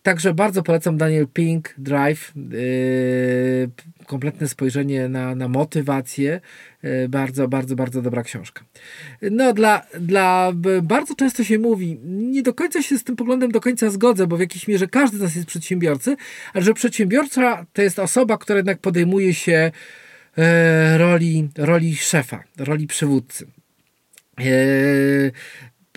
Także 0.02 0.34
bardzo 0.34 0.62
polecam 0.62 0.96
Daniel 0.96 1.26
Pink, 1.26 1.74
Drive. 1.78 2.32
Yy, 2.36 3.70
kompletne 4.06 4.48
spojrzenie 4.48 5.08
na, 5.08 5.34
na 5.34 5.48
motywację. 5.48 6.40
Yy, 6.82 7.08
bardzo, 7.08 7.48
bardzo, 7.48 7.76
bardzo 7.76 8.02
dobra 8.02 8.22
książka. 8.22 8.64
No, 9.22 9.52
dla, 9.52 9.86
dla 10.00 10.52
bardzo 10.82 11.14
często 11.14 11.44
się 11.44 11.58
mówi, 11.58 11.98
nie 12.04 12.42
do 12.42 12.54
końca 12.54 12.82
się 12.82 12.98
z 12.98 13.04
tym 13.04 13.16
poglądem 13.16 13.52
do 13.52 13.60
końca 13.60 13.90
zgodzę, 13.90 14.26
bo 14.26 14.36
w 14.36 14.40
jakiejś 14.40 14.68
mierze 14.68 14.86
każdy 14.86 15.18
z 15.18 15.20
nas 15.20 15.34
jest 15.34 15.48
przedsiębiorcy, 15.48 16.16
ale 16.54 16.64
że 16.64 16.74
przedsiębiorca 16.74 17.66
to 17.72 17.82
jest 17.82 17.98
osoba, 17.98 18.38
która 18.38 18.56
jednak 18.56 18.78
podejmuje 18.78 19.34
się 19.34 19.72
yy, 20.36 20.44
roli, 20.98 21.48
roli 21.58 21.96
szefa, 21.96 22.44
roli 22.58 22.86
przywódcy. 22.86 23.46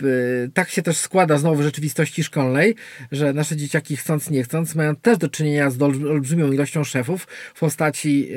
Yy, 0.01 0.51
tak 0.53 0.69
się 0.69 0.81
też 0.81 0.97
składa 0.97 1.37
znowu 1.37 1.55
w 1.55 1.61
rzeczywistości 1.61 2.23
szkolnej, 2.23 2.75
że 3.11 3.33
nasze 3.33 3.55
dzieciaki 3.55 3.97
chcąc 3.97 4.29
nie 4.29 4.43
chcąc 4.43 4.75
mają 4.75 4.95
też 4.95 5.17
do 5.17 5.29
czynienia 5.29 5.69
z 5.69 5.81
olbrzymią 5.81 6.51
ilością 6.51 6.83
szefów 6.83 7.27
w 7.53 7.59
postaci 7.59 8.29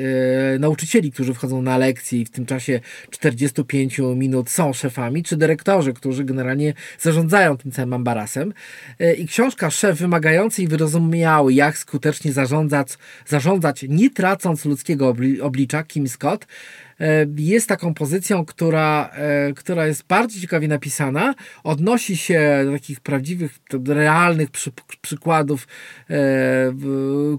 e, 0.55 0.59
nauczycieli, 0.59 1.11
którzy 1.11 1.33
wchodzą 1.33 1.61
na 1.61 1.77
lekcje 1.77 2.19
i 2.21 2.25
w 2.25 2.29
tym 2.29 2.45
czasie 2.45 2.79
45 3.09 3.99
minut 4.15 4.49
są 4.49 4.73
szefami, 4.73 5.23
czy 5.23 5.37
dyrektorzy, 5.37 5.93
którzy 5.93 6.23
generalnie 6.23 6.73
zarządzają 6.99 7.57
tym 7.57 7.71
całym 7.71 7.93
ambarasem. 7.93 8.53
E, 8.99 9.13
I 9.13 9.27
książka 9.27 9.71
Szef 9.71 9.97
wymagający 9.97 10.63
i 10.63 10.67
wyrozumiały, 10.67 11.53
jak 11.53 11.77
skutecznie 11.77 12.33
zarządzać, 12.33 12.87
zarządzać 13.27 13.85
nie 13.89 14.09
tracąc 14.09 14.65
ludzkiego 14.65 15.15
oblicza, 15.41 15.83
Kim 15.83 16.07
Scott, 16.07 16.47
jest 17.37 17.69
taką 17.69 17.93
pozycją, 17.93 18.45
która, 18.45 19.09
e, 19.13 19.53
która 19.53 19.87
jest 19.87 20.03
bardzo 20.07 20.39
ciekawie 20.39 20.67
napisana, 20.67 21.35
odnosi 21.63 22.17
się 22.17 22.61
do 22.65 22.71
takich 22.71 22.99
prawdziwych, 22.99 23.59
realnych 23.87 24.51
przy, 24.51 24.71
przykładów, 25.01 25.67
e, 26.09 26.15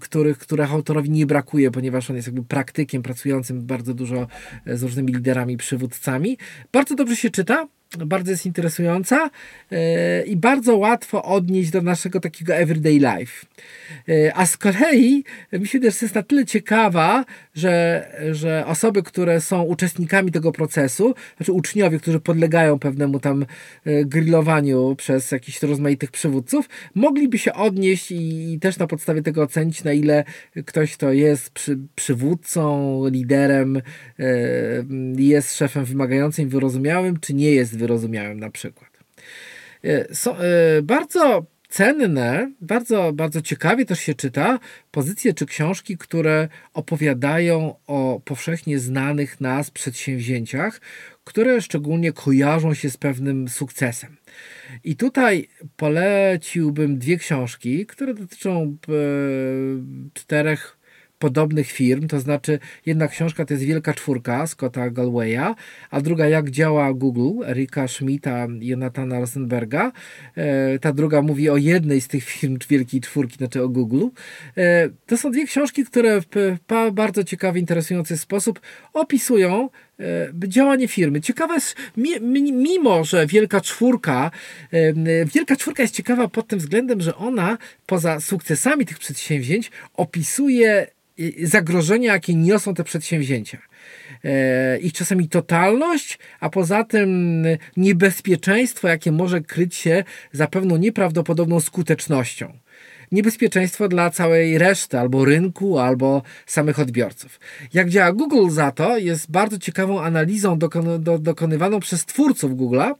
których, 0.01 0.39
których 0.39 0.73
autorowi 0.73 1.11
nie 1.11 1.27
brakuje, 1.27 1.71
ponieważ 1.71 2.11
on 2.11 2.17
jest 2.17 2.29
jakby 2.29 2.45
praktykiem 2.45 3.03
pracującym 3.03 3.67
bardzo 3.67 3.95
dużo 3.95 4.27
z 4.67 4.83
różnymi 4.83 5.13
liderami, 5.13 5.57
przywódcami. 5.57 6.39
Bardzo 6.73 6.95
dobrze 6.95 7.17
się 7.17 7.31
czyta 7.31 7.67
bardzo 8.07 8.31
jest 8.31 8.47
interesująca 8.47 9.31
e, 9.73 10.23
i 10.23 10.37
bardzo 10.37 10.77
łatwo 10.77 11.23
odnieść 11.23 11.71
do 11.71 11.83
naszego 11.83 12.21
takiego 12.21 12.55
everyday 12.55 12.93
life. 12.93 13.47
E, 14.09 14.35
a 14.35 14.47
z 14.47 14.57
kolei 14.57 15.25
mi 15.53 15.69
się 15.69 15.81
też 15.81 16.03
jest 16.03 16.15
na 16.15 16.23
tyle 16.23 16.45
ciekawa, 16.45 17.25
że, 17.55 18.07
że 18.33 18.67
osoby, 18.67 19.03
które 19.03 19.41
są 19.41 19.63
uczestnikami 19.63 20.33
tego 20.33 20.53
procesu, 20.53 21.15
znaczy 21.37 21.53
uczniowie, 21.53 21.99
którzy 21.99 22.21
podlegają 22.21 22.79
pewnemu 22.79 23.21
tam 23.21 23.47
e, 23.85 24.05
grillowaniu 24.05 24.95
przez 24.97 25.31
jakichś 25.33 25.63
rozmaitych 25.63 26.11
przywódców, 26.11 26.69
mogliby 26.95 27.39
się 27.39 27.53
odnieść 27.53 28.11
i, 28.11 28.59
też 28.61 28.79
na 28.79 28.87
podstawie 28.87 29.23
tego 29.23 29.43
ocenić, 29.43 29.85
na 29.85 29.93
ile 29.93 30.25
ktoś, 30.67 30.93
kto 30.93 31.13
jest 31.13 31.51
przy, 31.51 31.79
przywódcą, 31.95 33.03
liderem, 33.09 33.83
jest 35.17 35.57
szefem 35.57 35.85
wymagającym, 35.85 36.49
wyrozumiałym, 36.49 37.21
czy 37.21 37.35
nie 37.35 37.51
jest 37.51 37.76
wyrozumiałem 37.77 38.41
na 38.41 38.51
przykład. 38.51 38.91
E, 39.85 40.15
są, 40.15 40.37
e, 40.37 40.83
bardzo 40.83 41.47
cenne, 41.69 42.53
bardzo, 42.61 43.13
bardzo 43.13 43.43
ciekawie 43.43 43.85
też 43.85 44.01
się 44.01 44.15
czyta 44.15 44.59
pozycje 44.91 45.35
czy 45.35 45.47
książki, 45.47 45.99
które 45.99 46.49
opowiadają 46.75 47.75
o 47.87 48.21
powszechnie 48.25 48.79
znanych 48.79 49.41
nas 49.41 49.71
przedsięwzięciach, 49.71 50.81
które 51.25 51.63
szczególnie 51.63 52.13
kojarzą 52.13 52.75
się 52.75 52.91
z 52.91 52.97
pewnym 52.97 53.49
sukcesem. 53.49 54.17
I 54.85 54.97
tutaj 54.97 55.49
poleciłbym 55.77 56.99
dwie 56.99 57.17
książki, 57.17 57.87
które 57.87 58.15
dotyczą 58.15 58.77
e, 58.89 58.93
czterech 60.15 60.76
podobnych 61.19 61.71
firm, 61.71 62.09
to 62.09 62.21
znaczy 62.21 62.59
jedna 62.87 63.09
książka 63.09 63.45
to 63.45 63.55
jest 63.55 63.65
Wielka 63.65 63.95
Czwórka 63.95 64.47
Scotta 64.47 64.91
Galwaya, 64.91 65.55
a 65.91 66.01
druga 66.01 66.29
Jak 66.29 66.51
działa 66.51 66.93
Google 66.93 67.45
Erika 67.47 67.89
Schmidta 67.89 68.47
i 68.61 68.67
Jonathana 68.67 69.21
Rosenberga. 69.21 69.93
E, 70.37 70.79
ta 70.79 70.93
druga 70.93 71.23
mówi 71.23 71.51
o 71.51 71.57
jednej 71.57 72.01
z 72.01 72.09
tych 72.09 72.25
firm 72.25 72.59
Wielkiej 72.69 73.01
Czwórki, 73.01 73.37
znaczy 73.37 73.63
o 73.63 73.69
Google. 73.69 74.07
E, 74.57 74.89
to 75.07 75.17
są 75.17 75.31
dwie 75.31 75.47
książki, 75.47 75.85
które 75.85 76.21
w 76.21 76.27
bardzo 76.93 77.25
ciekawy, 77.25 77.59
interesujący 77.59 78.19
sposób 78.19 78.61
opisują 78.93 79.69
działanie 80.47 80.89
firmy. 80.89 81.21
Ciekawe 81.21 81.55
jest, 81.55 81.77
mimo 82.53 83.05
że 83.05 83.27
Wielka 83.27 83.61
Czwórka, 83.61 84.31
Wielka 85.35 85.57
Czwórka 85.57 85.83
jest 85.83 85.95
ciekawa 85.95 86.29
pod 86.29 86.49
tym 86.49 86.59
względem, 86.59 87.01
że 87.01 87.17
ona 87.17 87.59
poza 87.87 88.21
sukcesami 88.21 88.87
tych 88.87 88.99
przedsięwzięć 88.99 89.71
opisuje 89.95 90.87
zagrożenia, 91.43 92.13
jakie 92.13 92.35
niosą 92.35 92.75
te 92.75 92.85
przedsięwzięcia. 92.85 93.59
E, 94.25 94.79
ich 94.79 94.93
czasami 94.93 95.29
totalność, 95.29 96.19
a 96.41 96.51
poza 96.51 96.85
tym 96.85 97.45
niebezpieczeństwo, 97.77 98.89
jakie 98.89 99.13
może 99.13 99.41
kryć 99.41 99.75
się 99.75 100.05
za 100.33 100.47
pewną 100.47 100.77
nieprawdopodobną 100.77 101.61
skutecznością 101.61 102.59
niebezpieczeństwo 103.13 103.89
dla 103.89 104.11
całej 104.11 104.59
reszty, 104.59 104.99
albo 104.99 105.25
rynku, 105.25 105.79
albo 105.79 106.23
samych 106.47 106.79
odbiorców. 106.79 107.41
Jak 107.75 107.89
działa 107.89 108.13
Google 108.13 108.51
za 108.51 108.71
to, 108.71 108.99
jest 108.99 109.31
bardzo 109.31 109.59
ciekawą 109.59 110.03
analizą 110.03 110.59
dokon 110.59 111.03
do, 111.03 111.19
dokonywaną 111.19 111.81
przez 111.81 112.05
twórców 112.05 112.53
Google'a, 112.53 112.95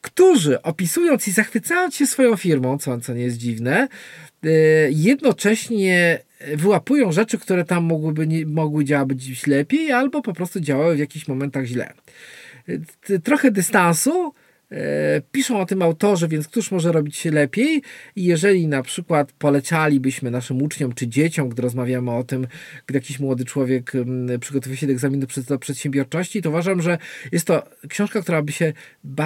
którzy 0.00 0.62
opisując 0.62 1.28
i 1.28 1.32
zachwycając 1.32 1.94
się 1.94 2.06
swoją 2.06 2.36
firmą, 2.36 2.78
co, 2.78 3.00
co 3.00 3.14
nie 3.14 3.22
jest 3.22 3.36
dziwne, 3.36 3.88
e, 4.44 4.48
jednocześnie 4.90 6.18
wyłapują 6.54 7.12
rzeczy, 7.12 7.38
które 7.38 7.64
tam 7.64 7.84
mogłyby 7.84 8.26
nie, 8.26 8.46
mogły 8.46 8.84
działać 8.84 9.46
lepiej, 9.46 9.92
albo 9.92 10.22
po 10.22 10.32
prostu 10.32 10.60
działały 10.60 10.96
w 10.96 10.98
jakichś 10.98 11.28
momentach 11.28 11.64
źle. 11.64 11.92
Trochę 13.24 13.50
dystansu, 13.50 14.32
E, 14.32 14.47
piszą 15.32 15.60
o 15.60 15.66
tym 15.66 15.82
autorzy, 15.82 16.28
więc 16.28 16.48
któż 16.48 16.70
może 16.70 16.92
robić 16.92 17.16
się 17.16 17.30
lepiej? 17.30 17.82
I 18.16 18.24
jeżeli 18.24 18.66
na 18.66 18.82
przykład 18.82 19.32
polecalibyśmy 19.32 20.30
naszym 20.30 20.62
uczniom 20.62 20.92
czy 20.92 21.08
dzieciom, 21.08 21.48
gdy 21.48 21.62
rozmawiamy 21.62 22.10
o 22.10 22.24
tym, 22.24 22.46
gdy 22.86 22.98
jakiś 22.98 23.20
młody 23.20 23.44
człowiek 23.44 23.92
przygotowuje 24.40 24.76
się 24.76 24.86
do 24.86 24.92
egzaminu 24.92 25.26
do 25.48 25.58
przedsiębiorczości, 25.58 26.42
to 26.42 26.48
uważam, 26.48 26.82
że 26.82 26.98
jest 27.32 27.46
to 27.46 27.62
książka, 27.88 28.22
która 28.22 28.42
by 28.42 28.52
się 28.52 28.72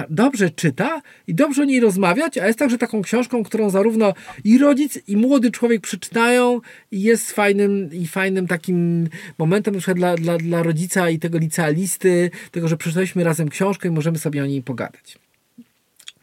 dobrze 0.09 0.49
czyta 0.49 1.01
i 1.27 1.35
dobrze 1.35 1.61
o 1.61 1.65
niej 1.65 1.79
rozmawiać, 1.79 2.37
a 2.37 2.47
jest 2.47 2.59
także 2.59 2.77
taką 2.77 3.01
książką, 3.01 3.43
którą 3.43 3.69
zarówno 3.69 4.13
i 4.43 4.57
rodzic, 4.57 4.99
i 5.07 5.17
młody 5.17 5.51
człowiek 5.51 5.81
przeczytają 5.81 6.61
i 6.91 7.01
jest 7.01 7.31
fajnym 7.31 7.89
i 7.93 8.07
fajnym 8.07 8.47
takim 8.47 9.09
momentem 9.37 9.73
na 9.73 9.79
przykład 9.79 9.97
dla, 9.97 10.15
dla, 10.15 10.37
dla 10.37 10.63
rodzica 10.63 11.09
i 11.09 11.19
tego 11.19 11.37
licealisty, 11.37 12.31
tego, 12.51 12.67
że 12.67 12.77
przeczytaliśmy 12.77 13.23
razem 13.23 13.49
książkę 13.49 13.87
i 13.87 13.91
możemy 13.91 14.17
sobie 14.17 14.43
o 14.43 14.45
niej 14.45 14.61
pogadać. 14.61 15.23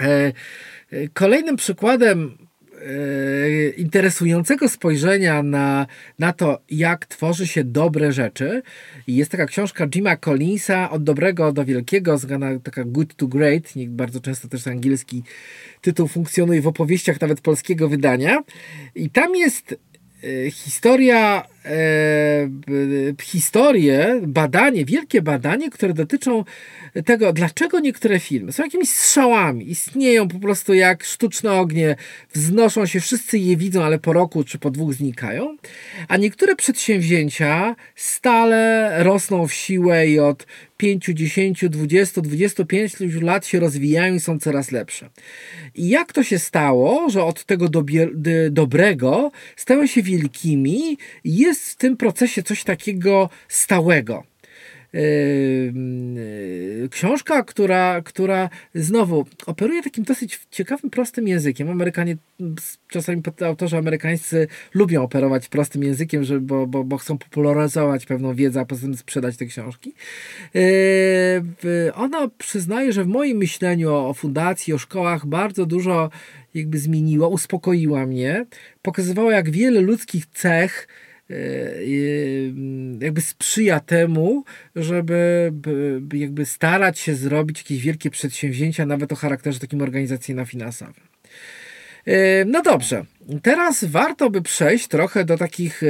E, 0.03 0.33
e, 0.91 1.09
kolejnym 1.09 1.57
przykładem 1.57 2.39
e, 2.73 3.69
interesującego 3.69 4.69
spojrzenia 4.69 5.43
na, 5.43 5.87
na 6.19 6.33
to, 6.33 6.61
jak 6.71 7.07
tworzy 7.07 7.47
się 7.47 7.65
dobre 7.65 8.13
rzeczy. 8.13 8.63
Jest 9.07 9.31
taka 9.31 9.47
książka 9.47 9.87
Jima 9.87 10.17
Collinsa 10.17 10.91
Od 10.91 11.05
dobrego 11.05 11.53
do 11.53 11.65
wielkiego, 11.65 12.19
zwana 12.19 12.59
taka 12.59 12.85
Good 12.85 13.17
to 13.17 13.27
Great. 13.27 13.63
Bardzo 13.89 14.21
często 14.21 14.49
też 14.49 14.67
angielski 14.67 15.23
tytuł 15.81 16.09
funkcjonuje 16.09 16.63
w 16.63 16.67
opowieściach 16.67 17.21
nawet 17.21 17.41
polskiego 17.41 17.89
wydania. 17.89 18.43
I 18.95 19.11
tam 19.11 19.37
jest 19.37 19.77
historia, 20.51 21.43
historie, 23.23 24.21
badanie, 24.27 24.85
wielkie 24.85 25.23
badanie, 25.23 25.71
które 25.71 25.95
dotyczą 25.95 26.45
tego, 27.05 27.33
dlaczego 27.33 27.81
niektóre 27.81 28.21
filmy 28.21 28.53
są 28.53 28.63
jakimiś 28.63 28.91
strzałami, 28.91 29.71
istnieją 29.71 30.29
po 30.29 30.39
prostu 30.39 30.75
jak 30.75 31.05
sztuczne 31.05 31.53
ognie, 31.53 31.97
wznoszą 32.33 32.87
się, 32.87 33.01
wszyscy 33.01 33.39
je 33.39 33.57
widzą, 33.57 33.85
ale 33.85 33.99
po 33.99 34.13
roku 34.13 34.45
czy 34.45 34.59
po 34.59 34.71
dwóch 34.71 34.95
znikają, 34.95 35.57
a 36.09 36.17
niektóre 36.17 36.57
przedsięwzięcia 36.57 37.77
stale 37.95 38.95
rosną 39.05 39.47
w 39.47 39.53
siłę 39.53 40.09
i 40.09 40.19
od 40.19 40.47
5, 40.77 41.05
10, 41.05 41.65
20, 41.69 42.21
25 42.21 42.95
lat 43.21 43.47
się 43.47 43.61
rozwijają 43.61 44.15
i 44.15 44.21
są 44.21 44.39
coraz 44.39 44.71
lepsze. 44.71 45.11
I 45.75 45.89
jak 45.89 46.13
to 46.13 46.23
się 46.23 46.39
stało, 46.39 47.11
że 47.11 47.25
od 47.25 47.45
tego 47.45 47.69
dobrego 48.51 49.31
stały 49.57 49.89
się 49.89 50.03
wielkimi, 50.03 50.99
jest 51.25 51.50
w 51.59 51.77
tym 51.77 51.97
procesie 51.97 52.43
coś 52.43 52.65
takiego 52.65 53.31
stałego. 53.49 54.25
książka, 56.91 57.43
która, 57.43 58.03
która 58.05 58.49
znowu 58.75 59.27
operuje 59.47 59.83
takim 59.83 60.05
dosyć 60.05 60.41
ciekawym, 60.51 60.91
prostym 60.91 61.29
językiem. 61.29 61.71
Amerykanie, 61.71 62.17
czasami 62.89 63.23
autorzy 63.47 63.77
amerykańscy 63.77 64.49
lubią 64.75 65.03
operować 65.03 65.49
prostym 65.49 65.83
językiem, 65.83 66.25
żeby, 66.25 66.41
bo, 66.41 66.67
bo, 66.67 66.85
bo 66.85 66.99
chcą 66.99 67.19
popularyzować 67.19 68.07
pewną 68.07 68.35
wiedzę, 68.35 68.61
a 68.61 68.65
poza 68.65 68.83
tym 68.83 68.97
sprzedać 68.97 69.37
te 69.37 69.47
książki. 69.47 69.95
Ona 71.95 72.29
przyznaje, 72.39 72.93
że 72.93 73.05
w 73.05 73.09
moim 73.09 73.37
myśleniu 73.39 73.95
o 73.95 74.15
fundacji, 74.15 74.73
o 74.73 74.79
szkołach 74.79 75.27
bardzo 75.27 75.67
dużo 75.67 76.11
jakby 76.55 76.79
zmieniła, 76.79 77.29
uspokoiła 77.29 78.07
mnie, 78.07 78.47
pokazywała 78.83 79.33
jak 79.33 79.51
wiele 79.51 79.81
ludzkich 79.81 80.27
cech 80.27 80.89
jakby 82.99 83.21
sprzyja 83.21 83.81
temu, 83.81 84.45
żeby 84.77 85.53
jakby 86.13 86.47
starać 86.47 86.99
się 86.99 87.15
zrobić 87.15 87.59
jakieś 87.59 87.83
wielkie 87.83 88.11
przedsięwzięcia, 88.11 88.87
nawet 88.87 89.13
o 89.13 89.17
charakterze 89.17 89.61
takim 89.61 89.83
organizacyjno-finansowym. 89.83 91.05
E, 92.07 92.45
no 92.45 92.63
dobrze, 92.63 93.05
teraz 93.43 93.85
warto 93.85 94.31
by 94.31 94.43
przejść 94.43 94.89
trochę 94.89 95.25
do 95.25 95.39
takich 95.39 95.83
e, 95.83 95.87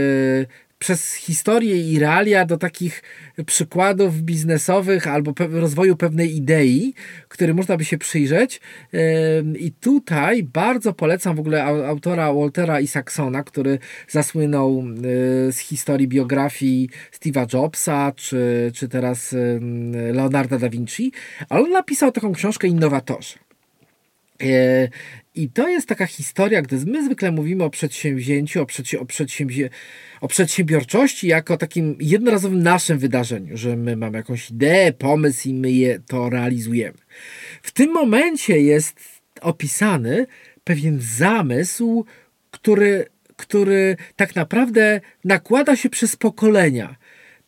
przez 0.81 1.15
historię 1.15 1.93
i 1.93 1.99
realia 1.99 2.45
do 2.47 2.57
takich 2.57 3.03
przykładów 3.47 4.23
biznesowych 4.23 5.07
albo 5.07 5.35
rozwoju 5.51 5.97
pewnej 5.97 6.37
idei, 6.37 6.95
który 7.29 7.55
można 7.55 7.77
by 7.77 7.85
się 7.85 7.99
przyjrzeć. 7.99 8.61
I 9.59 9.73
tutaj 9.73 10.43
bardzo 10.43 10.93
polecam 10.93 11.37
w 11.37 11.41
ogóle 11.41 11.65
autora 11.65 12.33
Waltera 12.33 12.81
Isaacsona, 12.81 13.43
który 13.43 13.79
zasłynął 14.09 14.85
z 15.51 15.59
historii 15.59 16.09
biografii 16.09 16.89
Steve'a 17.13 17.55
Jobsa, 17.55 18.13
czy, 18.17 18.73
czy 18.75 18.89
teraz 18.89 19.35
Leonarda 20.13 20.59
da 20.59 20.69
Vinci, 20.69 21.13
ale 21.49 21.61
on 21.63 21.71
napisał 21.71 22.13
taką 22.13 22.33
książkę 22.33 22.69
Innowatorzy. 22.69 23.35
I 25.41 25.49
to 25.49 25.69
jest 25.69 25.89
taka 25.89 26.07
historia, 26.07 26.63
gdy 26.63 26.77
my 26.87 27.05
zwykle 27.05 27.33
mówimy 27.33 27.65
o 27.65 27.71
przedsięwzięciu, 27.71 28.63
o, 28.63 28.67
przedsi 28.67 28.99
o, 28.99 29.07
o 30.21 30.29
przedsiębiorczości 30.29 31.27
jako 31.27 31.57
takim 31.57 31.97
jednorazowym 32.01 32.63
naszym 32.63 32.99
wydarzeniu, 32.99 33.57
że 33.57 33.77
my 33.77 33.97
mamy 33.97 34.19
jakąś 34.19 34.51
ideę, 34.51 34.93
pomysł 34.93 35.49
i 35.49 35.55
my 35.55 35.73
je 35.73 36.01
to 36.07 36.31
realizujemy. 36.31 36.99
W 37.63 37.71
tym 37.71 37.93
momencie 37.93 38.61
jest 38.61 39.01
opisany 39.41 40.27
pewien 40.65 40.99
zamysł, 41.01 42.05
który, 42.51 43.07
który 43.37 43.97
tak 44.17 44.37
naprawdę 44.37 45.01
nakłada 45.25 45.77
się 45.77 45.91
przez 45.91 46.17
pokolenia 46.17 46.97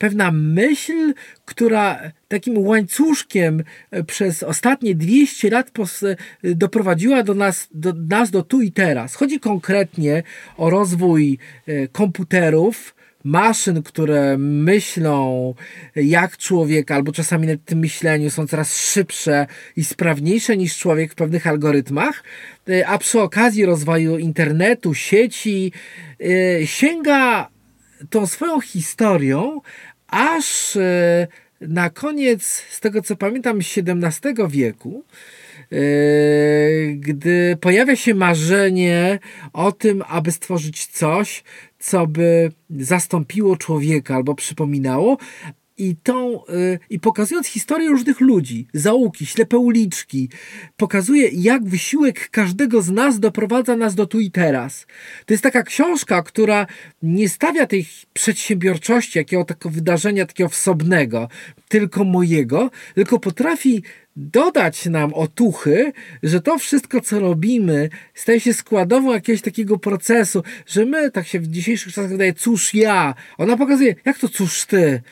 pewna 0.03 0.31
myśl, 0.33 1.15
która 1.45 2.01
takim 2.29 2.59
łańcuszkiem 2.59 3.63
e, 3.91 4.05
przez 4.05 4.43
ostatnie 4.43 4.95
200 4.95 5.51
lat 5.51 5.71
e, 6.03 6.55
doprowadziła 6.55 7.23
do 7.23 7.35
nas, 7.35 7.69
do 7.75 7.93
nas 7.93 8.31
do 8.31 8.43
tu 8.43 8.61
i 8.61 8.73
teraz. 8.73 9.15
Chodzi 9.15 9.41
konkretnie 9.41 10.23
o 10.57 10.71
rozwój 10.71 11.39
e, 11.67 11.89
komputerów, 11.89 12.95
maszyn, 13.25 13.83
które 13.83 14.39
myślą 14.39 15.55
jak 15.97 16.37
człowiek, 16.37 16.91
albo 16.91 17.13
czasami 17.13 17.47
na 17.47 17.53
tym 17.65 17.79
myśleniu 17.79 18.31
są 18.31 18.47
coraz 18.47 18.77
szybsze 18.79 19.47
i 19.77 19.85
sprawniejsze 19.85 20.57
niż 20.57 20.79
człowiek 20.79 21.13
w 21.13 21.15
pewnych 21.15 21.47
algorytmach, 21.47 22.25
a 22.87 22.99
przy 22.99 23.21
okazji 23.21 23.65
rozwoju 23.65 24.19
internetu, 24.19 24.95
sieci, 24.95 25.73
sięga 26.65 27.49
tą 28.11 28.27
swoją 28.27 28.61
historią 28.61 29.61
aż 30.13 30.77
e, 30.77 31.27
na 31.61 31.91
koniec, 31.91 32.45
z 32.71 32.81
tego 32.81 33.03
co 33.03 33.17
pamiętam, 33.17 33.59
XVII 33.59 34.35
wieku, 34.49 35.05
e, 35.73 35.77
gdy 36.95 37.57
pojawia 37.61 37.97
się 37.97 38.15
marzenie 38.15 39.19
o 39.53 39.73
tym, 39.73 40.03
aby 40.09 40.33
stworzyć 40.33 40.87
coś, 40.87 41.45
co 41.79 42.07
by 42.07 42.53
zastąpiło 42.71 43.57
człowieka 43.57 44.15
albo 44.15 44.35
przypominało, 44.35 45.19
i, 45.83 45.97
tą, 46.03 46.45
y, 46.47 46.79
i 46.91 47.01
pokazując 47.01 47.47
historię 47.47 47.89
różnych 47.89 48.21
ludzi, 48.21 48.67
zaułki, 48.75 49.27
ślepe 49.27 49.59
uliczki, 49.59 50.29
pokazuje, 50.77 51.29
jak 51.33 51.65
wysiłek 51.65 52.29
każdego 52.31 52.83
z 52.83 52.91
nas 52.91 53.21
doprowadza 53.21 53.77
nas 53.77 53.95
do 53.95 54.07
tu 54.07 54.21
i 54.21 54.31
teraz. 54.31 54.87
To 55.27 55.35
jest 55.35 55.43
taka 55.43 55.63
książka, 55.63 56.23
która 56.23 56.67
nie 57.03 57.29
stawia 57.29 57.67
tej 57.67 57.87
przedsiębiorczości, 58.13 59.19
jakiego 59.19 59.45
takiego 59.45 59.71
wydarzenia 59.71 60.27
takiego 60.27 60.49
wsobnego, 60.49 61.29
tylko 61.69 62.05
mojego, 62.05 62.71
tylko 62.95 63.19
potrafi 63.19 63.83
dodać 64.17 64.87
nam 64.87 65.15
otuchy, 65.15 65.93
że 66.23 66.41
to 66.41 66.59
wszystko, 66.59 67.01
co 67.01 67.21
robimy, 67.21 67.89
staje 68.15 68.41
się 68.41 68.55
składową 68.55 69.13
jakiegoś 69.13 69.43
takiego 69.43 69.79
procesu, 69.79 70.43
że 70.67 70.87
my, 70.87 71.11
tak 71.11 71.27
się 71.27 71.41
w 71.41 71.47
dzisiejszych 71.47 71.95
czasach 71.95 72.11
wydaje, 72.11 72.35
cóż 72.35 72.75
ja. 72.75 73.15
Ona 73.39 73.57
pokazuje, 73.57 73.95
jak 74.05 74.19
to 74.19 74.29
cóż 74.29 74.67
ty 74.67 75.03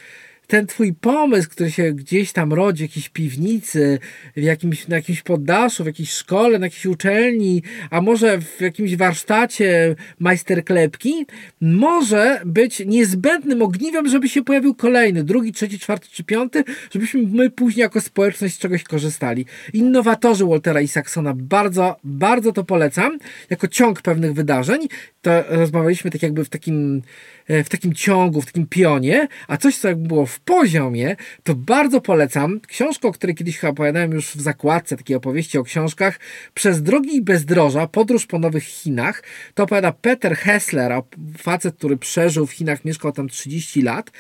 ten 0.51 0.67
twój 0.67 0.95
pomysł, 0.95 1.51
który 1.51 1.71
się 1.71 1.93
gdzieś 1.93 2.33
tam 2.33 2.53
rodzi 2.53 2.79
w 2.79 2.89
jakiejś 2.89 3.09
piwnicy, 3.09 3.99
w 4.37 4.43
jakimś, 4.43 4.89
na 4.89 4.97
jakimś 4.97 5.23
poddaszu, 5.23 5.83
w 5.83 5.87
jakiejś 5.87 6.11
szkole, 6.13 6.59
na 6.59 6.67
jakiejś 6.67 6.87
uczelni, 6.87 7.63
a 7.91 8.01
może 8.01 8.41
w 8.41 8.61
jakimś 8.61 8.97
warsztacie 8.97 9.97
majsterklepki, 10.19 11.27
może 11.61 12.41
być 12.45 12.83
niezbędnym 12.87 13.63
ogniwem, 13.63 14.09
żeby 14.09 14.29
się 14.29 14.45
pojawił 14.45 14.75
kolejny, 14.75 15.25
drugi, 15.25 15.53
trzeci, 15.53 15.79
czwarty 15.79 16.09
czy 16.13 16.25
piąty, 16.25 16.65
żebyśmy 16.91 17.23
my 17.23 17.51
później 17.51 17.83
jako 17.83 18.01
społeczność 18.01 18.55
z 18.55 18.59
czegoś 18.59 18.85
korzystali. 18.85 19.47
Innowatorzy 19.73 20.47
Waltera 20.47 20.81
Isaacsona, 20.81 21.35
bardzo, 21.37 21.97
bardzo 22.05 22.53
to 22.53 22.65
polecam, 22.65 23.19
jako 23.51 23.69
ciąg 23.69 24.03
pewnych 24.03 24.35
wydarzeń. 24.35 24.89
To 25.23 25.31
rozmawialiśmy 25.49 26.11
tak 26.11 26.23
jakby 26.23 26.45
w 26.45 26.49
takim 26.49 27.03
E, 27.51 27.65
w 27.65 27.69
takim 27.69 27.95
ciągu, 27.95 28.41
w 28.41 28.47
takim 28.47 28.67
pionie, 28.67 29.29
a 29.49 29.57
coś, 29.57 29.77
co 29.77 29.97
było 29.97 30.27
w 30.27 30.40
poziomie, 30.45 31.17
to 31.43 31.55
bardzo 31.55 32.01
polecam 32.01 32.61
książkę, 32.61 33.09
o 33.09 33.13
której 33.13 33.37
kiedyś 33.37 33.59
chyba 33.59 33.71
opowiadałem 33.71 34.13
już 34.13 34.37
w 34.37 34.41
zakładce 34.41 34.97
takiej 34.97 35.17
opowieści 35.17 35.59
o 35.59 35.65
książkach, 35.65 36.21
Przez 36.55 36.83
drogi 36.83 37.17
i 37.17 37.23
bezdroża, 37.23 37.87
podróż 37.87 38.27
po 38.27 38.39
nowych 38.39 38.65
Chinach. 38.65 39.23
To 39.55 39.63
opowiada 39.63 39.93
Peter 39.93 40.37
Hessler, 40.37 40.93
facet, 41.39 41.77
który 41.77 41.97
przeżył 41.97 42.47
w 42.47 42.53
Chinach, 42.53 42.85
mieszkał 42.85 43.13
tam 43.13 43.29
30 43.29 43.83
lat 43.83 44.11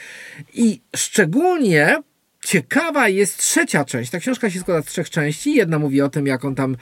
i 0.54 0.80
szczególnie 0.96 2.02
Ciekawa 2.44 3.08
jest 3.08 3.38
trzecia 3.38 3.84
część. 3.84 4.10
Ta 4.10 4.18
książka 4.18 4.50
się 4.50 4.60
składa 4.60 4.82
z 4.82 4.84
trzech 4.84 5.10
części. 5.10 5.54
Jedna 5.54 5.78
mówi 5.78 6.02
o 6.02 6.08
tym, 6.08 6.26
jak 6.26 6.44
on 6.44 6.54
tam 6.54 6.76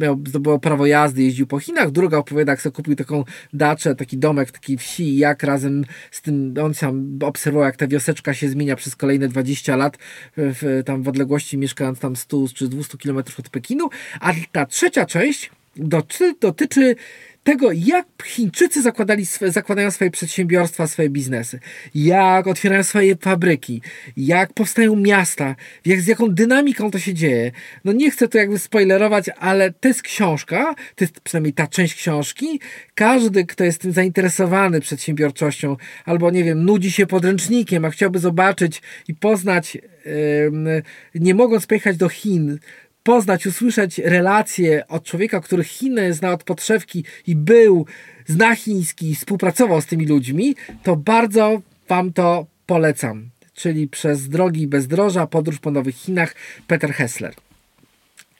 miał, 0.00 0.22
zdobył 0.26 0.58
prawo 0.58 0.86
jazdy, 0.86 1.22
jeździł 1.22 1.46
po 1.46 1.58
Chinach. 1.58 1.90
Druga 1.90 2.18
opowiada, 2.18 2.52
jak 2.52 2.62
sobie 2.62 2.72
kupił 2.72 2.96
taką 2.96 3.24
daczę, 3.52 3.94
taki 3.94 4.18
domek 4.18 4.50
takiej 4.50 4.78
wsi, 4.78 5.16
jak 5.16 5.42
razem 5.42 5.84
z 6.10 6.22
tym, 6.22 6.54
on 6.62 6.74
sam 6.74 7.18
obserwował, 7.22 7.66
jak 7.66 7.76
ta 7.76 7.86
wioseczka 7.86 8.34
się 8.34 8.48
zmienia 8.48 8.76
przez 8.76 8.96
kolejne 8.96 9.28
20 9.28 9.76
lat, 9.76 9.98
w, 10.36 10.82
tam 10.86 11.02
w 11.02 11.08
odległości 11.08 11.58
mieszkając 11.58 11.98
tam 11.98 12.16
100 12.16 12.44
czy 12.54 12.68
200 12.68 12.98
kilometrów 12.98 13.40
od 13.40 13.48
Pekinu. 13.48 13.88
A 14.20 14.32
ta 14.52 14.66
trzecia 14.66 15.06
część 15.06 15.50
dotyczy, 15.76 16.34
dotyczy 16.40 16.96
tego, 17.44 17.72
jak 17.72 18.06
Chińczycy 18.24 18.82
zakładali, 18.82 19.26
zakładają 19.40 19.90
swoje 19.90 20.10
przedsiębiorstwa, 20.10 20.86
swoje 20.86 21.10
biznesy, 21.10 21.60
jak 21.94 22.46
otwierają 22.46 22.82
swoje 22.82 23.16
fabryki, 23.16 23.82
jak 24.16 24.52
powstają 24.52 24.96
miasta, 24.96 25.56
jak, 25.84 26.00
z 26.00 26.06
jaką 26.06 26.28
dynamiką 26.28 26.90
to 26.90 26.98
się 26.98 27.14
dzieje. 27.14 27.52
No 27.84 27.92
nie 27.92 28.10
chcę 28.10 28.28
tu 28.28 28.38
jakby 28.38 28.58
spoilerować, 28.58 29.28
ale 29.38 29.72
to 29.72 29.88
jest 29.88 30.02
książka, 30.02 30.74
to 30.94 31.04
jest 31.04 31.20
przynajmniej 31.20 31.52
ta 31.52 31.66
część 31.66 31.94
książki. 31.94 32.60
Każdy, 32.94 33.46
kto 33.46 33.64
jest 33.64 33.80
tym 33.80 33.92
zainteresowany 33.92 34.80
przedsiębiorczością, 34.80 35.76
albo 36.04 36.30
nie 36.30 36.44
wiem, 36.44 36.64
nudzi 36.64 36.92
się 36.92 37.06
podręcznikiem, 37.06 37.84
a 37.84 37.90
chciałby 37.90 38.18
zobaczyć 38.18 38.82
i 39.08 39.14
poznać, 39.14 39.74
yy, 39.74 40.82
nie 41.14 41.34
mogąc 41.34 41.66
pojechać 41.66 41.96
do 41.96 42.08
Chin, 42.08 42.58
poznać, 43.04 43.46
usłyszeć 43.46 43.98
relacje 43.98 44.86
od 44.88 45.04
człowieka, 45.04 45.40
który 45.40 45.64
Chiny 45.64 46.14
zna 46.14 46.32
od 46.32 46.44
podszewki 46.44 47.04
i 47.26 47.36
był, 47.36 47.86
zna 48.26 48.56
chiński, 48.56 49.14
współpracował 49.14 49.80
z 49.80 49.86
tymi 49.86 50.06
ludźmi, 50.06 50.56
to 50.82 50.96
bardzo 50.96 51.62
Wam 51.88 52.12
to 52.12 52.46
polecam. 52.66 53.30
Czyli 53.54 53.88
przez 53.88 54.28
drogi 54.28 54.66
bezdroża, 54.66 55.26
podróż 55.26 55.58
po 55.58 55.70
Nowych 55.70 55.96
Chinach, 55.96 56.34
Peter 56.66 56.92
Hessler. 56.92 57.34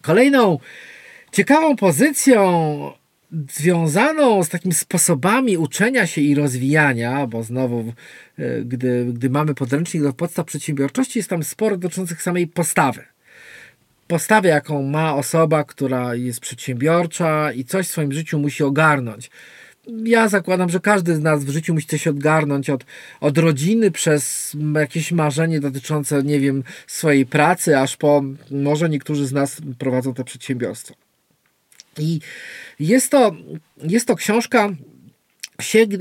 Kolejną 0.03 0.59
ciekawą 1.33 1.77
pozycją 1.77 2.93
związaną 3.51 4.45
z 4.45 4.49
takimi 4.49 4.75
sposobami 4.75 5.57
uczenia 5.57 6.07
się 6.07 6.21
i 6.21 6.35
rozwijania, 6.35 7.27
bo 7.27 7.43
znowu, 7.43 7.93
e, 8.39 8.65
gdy, 8.65 9.07
gdy 9.13 9.31
mamy 9.31 9.55
podręcznik 9.55 10.03
do 10.03 10.13
podstaw 10.13 10.47
przedsiębiorczości, 10.47 11.19
jest 11.19 11.31
tam 11.31 11.43
sporo 11.43 11.77
dotyczących 11.77 12.23
samej 12.23 12.47
postawy 12.47 13.14
postawę, 14.09 14.49
jaką 14.49 14.83
ma 14.83 15.17
osoba, 15.17 15.65
która 15.65 16.15
jest 16.15 16.41
przedsiębiorcza 16.41 17.53
i 17.53 17.65
coś 17.65 17.87
w 17.89 17.91
swoim 17.91 18.13
życiu 18.13 18.39
musi 18.39 18.65
ogarnąć. 18.65 19.31
ja 20.05 20.29
zakładam, 20.29 20.71
że 20.71 20.81
każdy 20.81 21.15
z 21.15 21.21
nas 21.21 21.45
w 21.45 21.51
życiu 21.51 21.75
musi 21.75 21.87
coś 21.87 22.07
odgarnąć 22.07 22.71
od, 22.71 22.85
od 23.21 23.39
rodziny 23.39 23.91
przez 23.91 24.53
jakieś 24.75 25.13
marzenie 25.13 25.61
dotyczące, 25.61 26.23
nie 26.23 26.41
wiem, 26.41 26.65
swojej 26.87 27.27
pracy, 27.27 27.79
aż 27.79 27.97
po 27.97 28.23
może 28.51 28.89
niektórzy 28.89 29.27
z 29.27 29.33
nas 29.33 29.57
prowadzą 29.79 30.15
te 30.15 30.25
przedsiębiorstwo. 30.25 30.95
I 31.99 32.21
jest 32.81 33.11
to, 33.11 33.33
jest 33.83 34.07
to 34.07 34.17
książka 34.17 34.71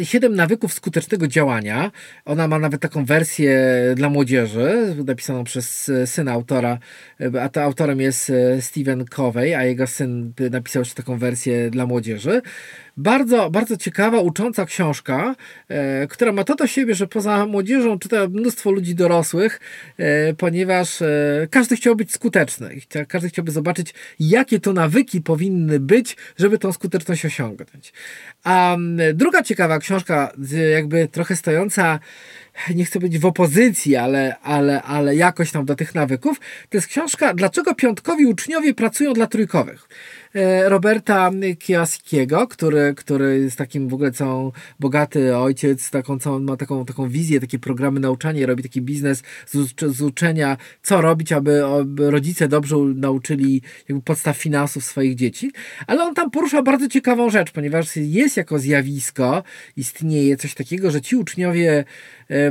Siedem 0.04 0.36
nawyków 0.36 0.74
skutecznego 0.74 1.28
działania. 1.28 1.92
Ona 2.26 2.48
ma 2.48 2.60
nawet 2.60 2.82
taką 2.82 3.06
wersję 3.06 3.60
dla 3.96 4.10
młodzieży, 4.10 4.96
napisaną 5.06 5.44
przez 5.44 5.92
syna 6.06 6.32
autora, 6.32 6.78
a 7.42 7.50
to 7.50 7.64
autorem 7.64 8.02
jest 8.02 8.32
Steven 8.60 9.06
Covey, 9.06 9.54
a 9.54 9.64
jego 9.64 9.88
syn 9.88 10.34
napisał 10.52 10.82
jeszcze 10.82 10.96
taką 10.96 11.18
wersję 11.18 11.70
dla 11.70 11.86
młodzieży. 11.86 12.42
Bardzo, 12.98 13.50
bardzo 13.50 13.78
ciekawa, 13.78 14.20
ucząca 14.20 14.66
książka, 14.66 15.36
e, 15.68 16.08
która 16.08 16.32
ma 16.32 16.44
to 16.44 16.56
do 16.56 16.68
siebie, 16.68 16.96
że 16.96 17.08
poza 17.08 17.46
młodzieżą 17.46 18.00
czyta 18.00 18.28
mnóstwo 18.28 18.72
ludzi 18.72 18.96
dorosłych, 18.96 19.60
e, 19.98 20.34
ponieważ 20.34 21.02
e, 21.02 21.48
każdy 21.52 21.76
chciał 21.76 21.96
być 21.96 22.12
skuteczny. 22.12 22.76
Każdy 23.08 23.30
chciałby 23.30 23.52
zobaczyć, 23.52 23.94
jakie 24.20 24.60
to 24.60 24.74
nawyki 24.74 25.22
powinny 25.22 25.80
być, 25.80 26.18
żeby 26.38 26.58
tą 26.58 26.72
skuteczność 26.72 27.26
osiągnąć. 27.26 27.94
A 28.44 28.78
druga 29.14 29.44
ciekawa 29.44 29.80
książka, 29.80 30.32
jakby 30.72 31.08
trochę 31.08 31.36
stojąca 31.36 32.00
nie 32.76 32.86
chcę 32.86 33.00
być 33.00 33.20
w 33.20 33.26
opozycji, 33.26 33.96
ale, 33.96 34.40
ale, 34.40 34.82
ale 34.82 35.16
jakoś 35.16 35.52
tam 35.52 35.66
do 35.66 35.76
tych 35.76 35.96
nawyków, 35.96 36.40
to 36.70 36.78
jest 36.78 36.88
książka 36.88 37.34
Dlaczego 37.34 37.76
piątkowi 37.76 38.26
uczniowie 38.26 38.74
pracują 38.74 39.14
dla 39.14 39.28
trójkowych. 39.28 39.88
E, 40.36 40.70
Roberta 40.70 41.32
Kiyoshikiego, 41.60 42.48
który, 42.48 42.94
który 42.98 43.40
jest 43.40 43.58
takim 43.58 43.88
w 43.90 43.94
ogóle 43.94 44.12
całą 44.12 44.52
bogaty 44.80 45.38
ojciec, 45.38 45.90
taką 45.90 46.20
całą, 46.20 46.40
ma 46.40 46.58
taką, 46.58 46.86
taką 46.86 47.10
wizję, 47.10 47.40
takie 47.40 47.60
programy 47.60 48.00
nauczania, 48.00 48.46
robi 48.46 48.64
taki 48.64 48.82
biznes 48.82 49.24
z, 49.48 49.82
z 49.96 50.02
uczenia, 50.02 50.58
co 50.82 51.02
robić, 51.02 51.32
aby, 51.32 51.66
aby 51.66 52.12
rodzice 52.12 52.48
dobrze 52.48 52.76
nauczyli 52.78 53.62
jakby 53.90 54.04
podstaw 54.04 54.38
finansów 54.38 54.84
swoich 54.84 55.16
dzieci. 55.16 55.52
Ale 55.88 56.04
on 56.04 56.16
tam 56.16 56.32
porusza 56.32 56.62
bardzo 56.62 56.88
ciekawą 56.88 57.30
rzecz, 57.30 57.52
ponieważ 57.52 57.96
jest 57.96 58.38
jako 58.38 58.60
zjawisko, 58.60 59.44
istnieje 59.78 60.38
coś 60.38 60.54
takiego, 60.54 60.92
że 60.92 61.02
ci 61.02 61.16
uczniowie 61.16 61.86
e, 62.28 62.43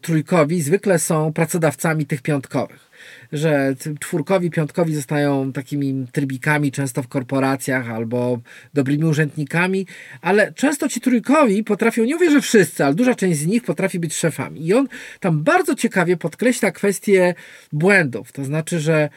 trójkowi 0.00 0.62
zwykle 0.62 0.98
są 0.98 1.32
pracodawcami 1.32 2.06
tych 2.06 2.22
piątkowych 2.22 2.94
że 3.32 3.74
czwórkowi, 4.00 4.50
piątkowi 4.50 4.94
zostają 4.94 5.52
takimi 5.52 6.06
trybikami 6.12 6.72
często 6.72 7.02
w 7.02 7.08
korporacjach 7.08 7.90
albo 7.90 8.38
dobrymi 8.74 9.04
urzędnikami, 9.04 9.86
ale 10.20 10.52
często 10.52 10.88
ci 10.88 11.00
trójkowi 11.00 11.64
potrafią, 11.64 12.04
nie 12.04 12.14
mówię, 12.14 12.30
że 12.30 12.40
wszyscy, 12.40 12.84
ale 12.84 12.94
duża 12.94 13.14
część 13.14 13.38
z 13.38 13.46
nich 13.46 13.64
potrafi 13.64 13.98
być 13.98 14.14
szefami. 14.14 14.66
I 14.66 14.74
on 14.74 14.88
tam 15.20 15.42
bardzo 15.42 15.74
ciekawie 15.74 16.16
podkreśla 16.16 16.70
kwestię 16.70 17.34
błędów. 17.72 18.32
To 18.32 18.44
znaczy, 18.44 18.80
że 18.80 19.08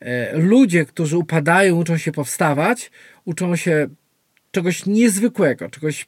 e, 0.00 0.38
ludzie, 0.38 0.84
którzy 0.84 1.18
upadają, 1.18 1.76
uczą 1.76 1.96
się 1.96 2.12
powstawać, 2.12 2.90
uczą 3.24 3.56
się 3.56 3.88
czegoś 4.54 4.86
niezwykłego, 4.86 5.68
czegoś 5.68 6.06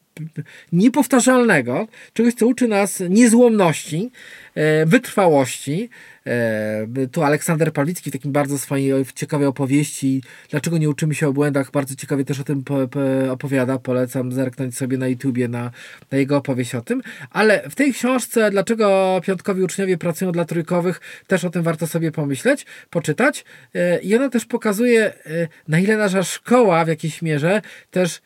niepowtarzalnego, 0.72 1.88
czegoś, 2.12 2.35
co 2.35 2.46
uczy 2.46 2.68
nas 2.68 3.02
niezłomności, 3.09 4.11
e, 4.54 4.87
wytrwałości, 4.87 5.90
E, 6.26 7.06
tu 7.12 7.22
Aleksander 7.22 7.72
Pawlicki 7.72 8.11
w 8.11 8.12
takim 8.12 8.32
bardzo 8.32 8.59
swojej 8.59 9.04
ciekawej 9.14 9.46
opowieści, 9.46 10.22
dlaczego 10.50 10.78
nie 10.78 10.88
uczymy 10.88 11.14
się 11.14 11.28
o 11.28 11.32
błędach, 11.32 11.70
bardzo 11.70 11.94
ciekawie 11.94 12.24
też 12.24 12.40
o 12.40 12.44
tym 12.44 12.64
opowiada. 13.30 13.78
Polecam 13.78 14.32
zerknąć 14.32 14.76
sobie 14.76 14.98
na 14.98 15.09
YouTubie 15.09 15.48
na, 15.48 15.70
na 16.11 16.18
jego 16.18 16.37
opowieść 16.37 16.74
o 16.74 16.80
tym. 16.80 17.02
Ale 17.30 17.70
w 17.70 17.74
tej 17.74 17.92
książce, 17.92 18.50
dlaczego 18.50 19.20
piątkowi 19.24 19.62
uczniowie 19.62 19.98
pracują 19.98 20.32
dla 20.32 20.44
trójkowych, 20.44 21.00
też 21.26 21.44
o 21.44 21.50
tym 21.50 21.62
warto 21.62 21.87
sobie 21.87 22.12
pomyśleć, 22.12 22.66
poczytać. 22.90 23.44
E, 23.74 23.98
I 23.98 24.16
ona 24.16 24.28
też 24.28 24.44
pokazuje, 24.44 25.12
na 25.68 25.78
ile 25.78 25.96
nasza 25.96 26.22
szkoła 26.22 26.85
w 26.85 26.88
jakiejś 26.88 27.22
mierze 27.22 27.62
też 27.90 28.20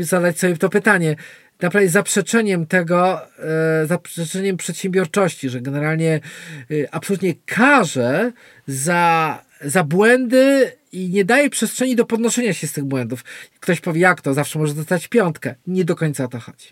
zadać 0.00 0.38
sobie 0.38 0.56
to 0.56 0.68
pytanie, 0.68 1.16
naprawdę 1.60 1.88
zaprzeczeniem 1.88 2.66
tego, 2.66 3.20
e, 3.38 3.86
zaprzeczeniem 3.86 4.56
przedsiębiorczości, 4.56 5.48
że 5.48 5.60
generalnie 5.60 6.14
e, 6.14 6.94
absolutnie 6.94 7.34
karze 7.46 8.32
za, 8.66 9.42
za 9.60 9.84
błędy 9.84 10.72
i 10.92 11.08
nie 11.08 11.24
daje 11.24 11.50
przestrzeni 11.50 11.96
do 11.96 12.04
podnoszenia 12.04 12.52
się 12.52 12.66
z 12.66 12.72
tych 12.72 12.84
błędów. 12.84 13.24
Ktoś 13.60 13.80
powie, 13.80 14.00
jak 14.00 14.20
to, 14.20 14.34
zawsze 14.34 14.58
może 14.58 14.74
dostać 14.74 15.08
piątkę. 15.08 15.54
Nie 15.66 15.84
do 15.84 15.96
końca 15.96 16.24
o 16.24 16.28
to 16.28 16.40
chodzi. 16.40 16.68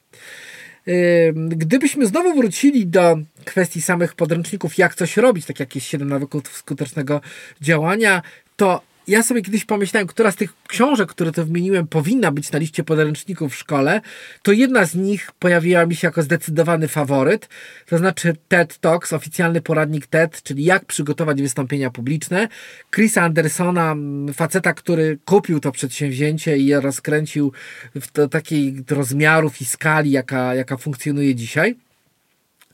E, 0.86 0.92
gdybyśmy 1.32 2.06
znowu 2.06 2.34
wrócili 2.34 2.86
do 2.86 3.18
kwestii 3.44 3.82
samych 3.82 4.14
podręczników, 4.14 4.78
jak 4.78 4.94
coś 4.94 5.16
robić, 5.16 5.46
tak 5.46 5.60
jak 5.60 5.74
jest 5.74 5.86
7 5.86 6.08
nawyków 6.08 6.56
skutecznego 6.56 7.20
działania, 7.60 8.22
to 8.56 8.82
ja 9.08 9.22
sobie 9.22 9.42
kiedyś 9.42 9.64
pomyślałem, 9.64 10.06
która 10.06 10.30
z 10.30 10.36
tych 10.36 10.52
książek, 10.68 11.08
które 11.08 11.32
to 11.32 11.44
wymieniłem, 11.44 11.86
powinna 11.86 12.30
być 12.32 12.52
na 12.52 12.58
liście 12.58 12.84
podręczników 12.84 13.52
w 13.52 13.56
szkole, 13.56 14.00
to 14.42 14.52
jedna 14.52 14.84
z 14.84 14.94
nich 14.94 15.32
pojawiła 15.38 15.86
mi 15.86 15.96
się 15.96 16.08
jako 16.08 16.22
zdecydowany 16.22 16.88
faworyt, 16.88 17.48
to 17.86 17.98
znaczy 17.98 18.36
TED 18.48 18.78
Talks, 18.78 19.12
oficjalny 19.12 19.60
poradnik 19.60 20.06
TED, 20.06 20.42
czyli 20.42 20.64
jak 20.64 20.84
przygotować 20.84 21.42
wystąpienia 21.42 21.90
publiczne. 21.90 22.48
Chrisa 22.94 23.22
Andersona, 23.22 23.96
faceta, 24.34 24.72
który 24.72 25.18
kupił 25.24 25.60
to 25.60 25.72
przedsięwzięcie 25.72 26.56
i 26.56 26.66
je 26.66 26.80
rozkręcił 26.80 27.52
w 27.94 28.28
takiej 28.28 28.84
rozmiarów 28.90 29.60
i 29.60 29.64
skali, 29.64 30.10
jaka, 30.10 30.54
jaka 30.54 30.76
funkcjonuje 30.76 31.34
dzisiaj. 31.34 31.76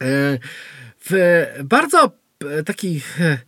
E, 0.03 0.39
w 1.05 1.45
bardzo 1.65 2.13
takich 2.65 3.21
e, 3.21 3.39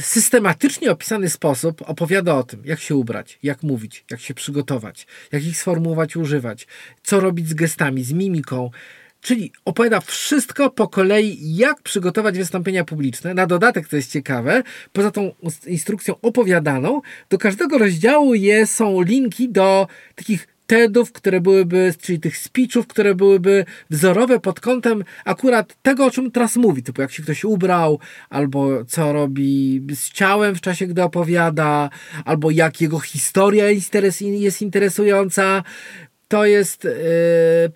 systematycznie 0.00 0.90
opisany 0.90 1.30
sposób 1.30 1.82
opowiada 1.86 2.34
o 2.34 2.42
tym, 2.42 2.62
jak 2.64 2.80
się 2.80 2.96
ubrać, 2.96 3.38
jak 3.42 3.62
mówić, 3.62 4.04
jak 4.10 4.20
się 4.20 4.34
przygotować, 4.34 5.06
jak 5.32 5.44
ich 5.44 5.56
sformułować, 5.56 6.16
używać, 6.16 6.66
co 7.02 7.20
robić 7.20 7.48
z 7.48 7.54
gestami, 7.54 8.04
z 8.04 8.12
mimiką. 8.12 8.70
Czyli 9.20 9.52
opowiada 9.64 10.00
wszystko 10.00 10.70
po 10.70 10.88
kolei, 10.88 11.56
jak 11.56 11.82
przygotować 11.82 12.38
wystąpienia 12.38 12.84
publiczne. 12.84 13.34
Na 13.34 13.46
dodatek, 13.46 13.88
co 13.88 13.96
jest 13.96 14.12
ciekawe, 14.12 14.62
poza 14.92 15.10
tą 15.10 15.34
instrukcją 15.66 16.14
opowiadaną, 16.22 17.00
do 17.30 17.38
każdego 17.38 17.78
rozdziału 17.78 18.34
je, 18.34 18.66
są 18.66 19.02
linki 19.02 19.48
do 19.48 19.86
takich 20.14 20.53
TEDów, 20.66 21.12
które 21.12 21.40
byłyby, 21.40 21.94
czyli 22.00 22.20
tych 22.20 22.38
speechów, 22.38 22.86
które 22.86 23.14
byłyby 23.14 23.64
wzorowe 23.90 24.40
pod 24.40 24.60
kątem 24.60 25.04
akurat 25.24 25.76
tego, 25.82 26.06
o 26.06 26.10
czym 26.10 26.30
teraz 26.30 26.56
mówi, 26.56 26.82
typu 26.82 27.00
jak 27.00 27.12
się 27.12 27.22
ktoś 27.22 27.44
ubrał, 27.44 27.98
albo 28.30 28.84
co 28.84 29.12
robi 29.12 29.82
z 29.94 30.10
ciałem 30.10 30.54
w 30.54 30.60
czasie, 30.60 30.86
gdy 30.86 31.02
opowiada, 31.02 31.90
albo 32.24 32.50
jak 32.50 32.80
jego 32.80 33.00
historia 33.00 33.70
jest 34.20 34.62
interesująca, 34.62 35.62
to 36.34 36.46
jest 36.46 36.84
yy, 36.84 36.90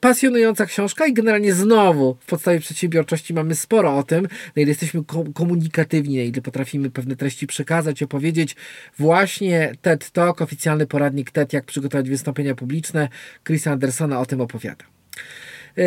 pasjonująca 0.00 0.66
książka 0.66 1.06
i 1.06 1.12
generalnie 1.12 1.54
znowu 1.54 2.16
w 2.20 2.26
podstawie 2.26 2.60
przedsiębiorczości 2.60 3.34
mamy 3.34 3.54
sporo 3.54 3.96
o 3.96 4.02
tym, 4.02 4.22
na 4.56 4.62
ile 4.62 4.68
jesteśmy 4.68 5.02
komunikatywni, 5.34 6.16
na 6.16 6.22
ile 6.22 6.42
potrafimy 6.42 6.90
pewne 6.90 7.16
treści 7.16 7.46
przekazać, 7.46 8.02
opowiedzieć. 8.02 8.56
Właśnie 8.98 9.72
TED 9.82 10.10
Talk, 10.10 10.42
oficjalny 10.42 10.86
poradnik 10.86 11.30
TED, 11.30 11.52
jak 11.52 11.64
przygotować 11.64 12.10
wystąpienia 12.10 12.54
publiczne, 12.54 13.08
Chrisa 13.46 13.70
Andersona 13.70 14.20
o 14.20 14.26
tym 14.26 14.40
opowiada. 14.40 14.84
Yy, 15.76 15.84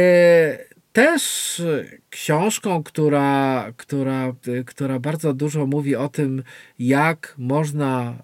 też 0.93 1.61
książką, 2.09 2.83
która, 2.83 3.65
która, 3.77 4.33
która 4.65 4.99
bardzo 4.99 5.33
dużo 5.33 5.65
mówi 5.65 5.95
o 5.95 6.09
tym, 6.09 6.43
jak 6.79 7.35
można 7.37 8.23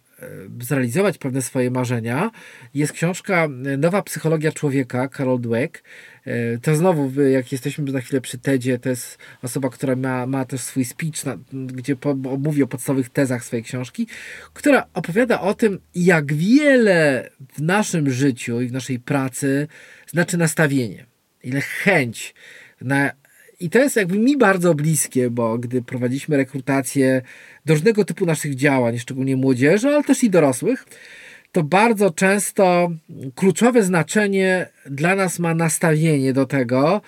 zrealizować 0.62 1.18
pewne 1.18 1.42
swoje 1.42 1.72
marzenia. 1.72 2.32
Jest 2.74 2.94
książka 2.94 3.46
e, 3.46 3.78
Nowa 3.78 4.02
psychologia 4.02 4.52
człowieka, 4.52 5.10
Carol 5.18 5.42
Dweck. 5.42 5.84
E, 6.26 6.58
to 6.58 6.76
znowu, 6.76 7.22
jak 7.22 7.52
jesteśmy 7.52 7.92
za 7.92 8.02
chwilę 8.02 8.22
przy 8.22 8.38
TEDzie, 8.38 8.80
to 8.80 8.90
jest 8.90 9.18
osoba, 9.44 9.70
która 9.70 9.96
ma, 9.96 10.26
ma 10.28 10.46
też 10.46 10.62
swój 10.62 10.86
speech, 10.86 11.26
na, 11.26 11.38
gdzie 11.54 11.96
po, 11.96 12.16
mówi 12.16 12.64
o 12.64 12.68
podstawowych 12.68 13.10
tezach 13.10 13.44
swojej 13.44 13.64
książki, 13.64 14.08
która 14.54 14.86
opowiada 14.94 15.42
o 15.42 15.54
tym, 15.54 15.80
jak 15.96 16.34
wiele 16.34 17.30
w 17.54 17.62
naszym 17.62 18.10
życiu 18.10 18.62
i 18.62 18.68
w 18.68 18.72
naszej 18.72 19.00
pracy 19.00 19.68
znaczy 20.08 20.38
nastawienie. 20.38 21.06
Ile 21.44 21.62
chęć 21.62 22.36
na 22.82 23.12
i 23.60 23.70
to 23.70 23.80
jest 23.80 23.96
jakby 23.96 24.20
mi 24.20 24.38
bardzo 24.38 24.74
bliskie, 24.74 25.30
bo 25.30 25.58
gdy 25.58 25.82
prowadziliśmy 25.82 26.38
rekrutację 26.38 27.22
do 27.66 27.74
różnego 27.74 28.06
typu 28.06 28.26
naszych 28.26 28.56
działań, 28.56 29.00
szczególnie 29.00 29.36
młodzieży, 29.36 29.88
ale 29.88 30.04
też 30.04 30.24
i 30.24 30.30
dorosłych, 30.30 30.86
to 31.52 31.64
bardzo 31.64 32.12
często 32.12 32.92
kluczowe 33.36 33.84
znaczenie 33.84 34.70
dla 34.86 35.16
nas 35.16 35.40
ma 35.40 35.54
nastawienie 35.54 36.34
do 36.34 36.46
tego, 36.46 37.02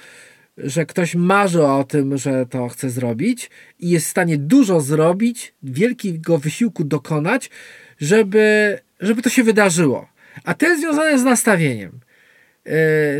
że 0.58 0.86
ktoś 0.86 1.16
marzy 1.16 1.64
o 1.64 1.84
tym, 1.84 2.18
że 2.18 2.46
to 2.46 2.68
chce 2.68 2.90
zrobić 2.90 3.50
i 3.80 3.90
jest 3.90 4.06
w 4.06 4.10
stanie 4.10 4.38
dużo 4.38 4.82
zrobić, 4.82 5.54
wielkiego 5.64 6.38
wysiłku 6.38 6.84
dokonać, 6.84 7.50
żeby, 8.00 8.78
żeby 9.00 9.22
to 9.22 9.30
się 9.30 9.44
wydarzyło. 9.44 10.08
A 10.44 10.54
to 10.54 10.68
jest 10.68 10.82
związane 10.82 11.20
z 11.20 11.24
nastawieniem. 11.24 12.00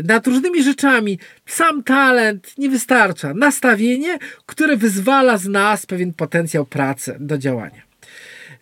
Nad 0.04 0.26
różnymi 0.26 0.62
rzeczami. 0.62 1.18
Sam 1.46 1.82
talent 1.82 2.58
nie 2.58 2.70
wystarcza. 2.70 3.34
Nastawienie, 3.34 4.18
które 4.46 4.76
wyzwala 4.76 5.38
z 5.38 5.48
nas 5.48 5.86
pewien 5.86 6.14
potencjał 6.14 6.66
pracy 6.66 7.16
do 7.20 7.38
działania. 7.38 7.82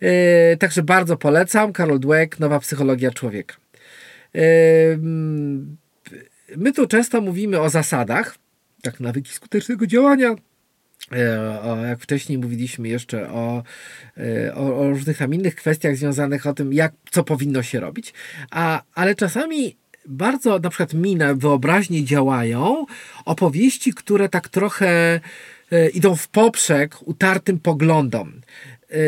E, 0.01 0.57
także 0.57 0.83
bardzo 0.83 1.17
polecam. 1.17 1.73
Karol 1.73 1.99
Dweck, 1.99 2.39
Nowa 2.39 2.59
psychologia 2.59 3.11
człowieka. 3.11 3.55
E, 4.35 4.39
my 6.57 6.73
tu 6.75 6.87
często 6.87 7.21
mówimy 7.21 7.59
o 7.59 7.69
zasadach, 7.69 8.35
tak 8.81 8.99
nawyki 8.99 9.33
skutecznego 9.33 9.87
działania, 9.87 10.35
E, 11.11 11.61
o, 11.61 11.85
jak 11.85 11.99
wcześniej 11.99 12.37
mówiliśmy 12.37 12.87
jeszcze 12.87 13.29
o, 13.29 13.63
e, 14.17 14.55
o, 14.55 14.79
o, 14.79 14.89
różnych 14.89 15.17
tam 15.17 15.33
innych 15.33 15.55
kwestiach 15.55 15.95
związanych 15.95 16.47
o 16.47 16.53
tym, 16.53 16.73
jak, 16.73 16.93
co 17.11 17.23
powinno 17.23 17.63
się 17.63 17.79
robić, 17.79 18.13
a, 18.51 18.83
ale 18.95 19.15
czasami 19.15 19.75
bardzo 20.05 20.59
na 20.59 20.69
przykład 20.69 20.93
mi 20.93 21.15
na 21.15 21.33
wyobraźni 21.33 22.05
działają 22.05 22.85
opowieści, 23.25 23.93
które 23.93 24.29
tak 24.29 24.47
trochę 24.47 25.19
e, 25.71 25.89
idą 25.89 26.15
w 26.15 26.27
poprzek 26.27 26.95
utartym 27.07 27.59
poglądom. 27.59 28.41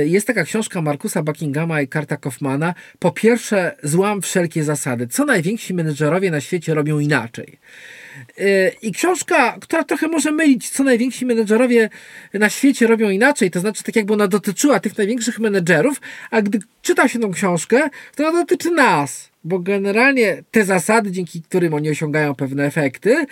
Jest 0.06 0.28
taka 0.28 0.44
książka 0.44 0.82
Markusa 0.82 1.24
Buckinghama 1.24 1.82
i 1.82 1.88
Karta 1.88 2.18
Kaufmana. 2.18 2.74
Po 3.00 3.12
pierwsze, 3.12 3.76
złam 3.84 4.22
wszelkie 4.22 4.64
zasady. 4.64 5.08
Co 5.08 5.26
najwięksi 5.26 5.74
menedżerowie 5.74 6.32
na 6.32 6.42
świecie 6.42 6.74
robią 6.74 7.00
inaczej. 7.00 7.60
I 8.82 8.92
książka, 8.92 9.58
która 9.62 9.84
trochę 9.84 10.08
może 10.08 10.32
mylić, 10.32 10.70
co 10.70 10.84
najwięksi 10.84 11.26
menedżerowie 11.26 11.90
na 12.34 12.50
świecie 12.50 12.88
robią 12.88 13.10
inaczej, 13.10 13.52
to 13.52 13.60
znaczy 13.60 13.84
tak 13.84 13.96
jakby 13.96 14.14
ona 14.14 14.28
dotyczyła 14.28 14.80
tych 14.80 14.98
największych 14.98 15.40
menedżerów, 15.40 16.02
a 16.32 16.42
gdy 16.42 16.60
czyta 16.82 17.08
się 17.08 17.20
tą 17.20 17.32
książkę, 17.32 17.90
to 18.16 18.28
ona 18.28 18.40
dotyczy 18.40 18.72
nas, 18.72 19.31
bo 19.44 19.60
generalnie 19.60 20.44
te 20.52 20.66
zasady, 20.66 21.12
dzięki 21.12 21.42
którym 21.42 21.74
oni 21.74 21.90
osiągają 21.90 22.36
pewne 22.36 22.66
efekty, 22.66 23.26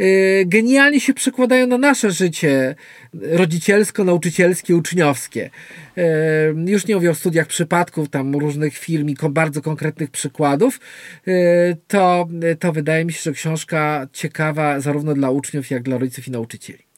Y, 0.00 0.44
genialnie 0.46 1.00
się 1.00 1.14
przekładają 1.14 1.66
na 1.66 1.78
nasze 1.78 2.10
życie 2.10 2.74
rodzicielsko-nauczycielskie, 3.14 4.76
uczniowskie. 4.76 5.50
Y, 5.98 6.70
już 6.70 6.86
nie 6.86 6.94
mówię 6.94 7.10
o 7.10 7.14
studiach 7.14 7.46
przypadków, 7.46 8.08
tam 8.08 8.34
różnych 8.34 8.78
firm 8.78 9.08
i 9.08 9.16
bardzo 9.30 9.62
konkretnych 9.62 10.10
przykładów. 10.10 10.80
Y, 11.28 11.76
to, 11.88 12.28
to 12.58 12.72
wydaje 12.72 13.04
mi 13.04 13.12
się, 13.12 13.20
że 13.22 13.32
książka 13.32 14.06
ciekawa 14.12 14.80
zarówno 14.80 15.14
dla 15.14 15.30
uczniów, 15.30 15.70
jak 15.70 15.82
dla 15.82 15.98
rodziców 15.98 16.28
i 16.28 16.30
nauczycieli. 16.30 16.93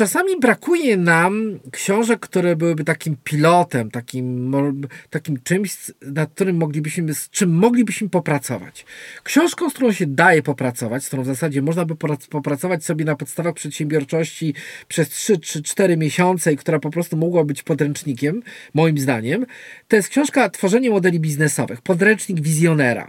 Czasami 0.00 0.40
brakuje 0.40 0.96
nam 0.96 1.58
książek, 1.72 2.20
które 2.20 2.56
byłyby 2.56 2.84
takim 2.84 3.16
pilotem, 3.24 3.90
takim, 3.90 4.54
takim 5.10 5.42
czymś, 5.42 5.76
nad 6.02 6.30
którym 6.30 6.56
moglibyśmy, 6.56 7.14
z 7.14 7.30
czym 7.30 7.50
moglibyśmy 7.50 8.08
popracować. 8.08 8.86
Książką, 9.22 9.70
z 9.70 9.74
którą 9.74 9.92
się 9.92 10.06
daje 10.06 10.42
popracować, 10.42 11.04
z 11.04 11.06
którą 11.06 11.22
w 11.22 11.26
zasadzie 11.26 11.62
można 11.62 11.84
by 11.84 11.96
popracować 12.30 12.84
sobie 12.84 13.04
na 13.04 13.16
podstawach 13.16 13.54
przedsiębiorczości 13.54 14.54
przez 14.88 15.08
3 15.08 15.38
czy 15.38 15.62
4 15.62 15.96
miesiące 15.96 16.52
i 16.52 16.56
która 16.56 16.78
po 16.78 16.90
prostu 16.90 17.16
mogła 17.16 17.44
być 17.44 17.62
podręcznikiem, 17.62 18.42
moim 18.74 18.98
zdaniem, 18.98 19.46
to 19.88 19.96
jest 19.96 20.08
książka 20.08 20.50
Tworzenie 20.50 20.90
modeli 20.90 21.20
biznesowych, 21.20 21.80
podręcznik 21.80 22.40
wizjonera. 22.40 23.08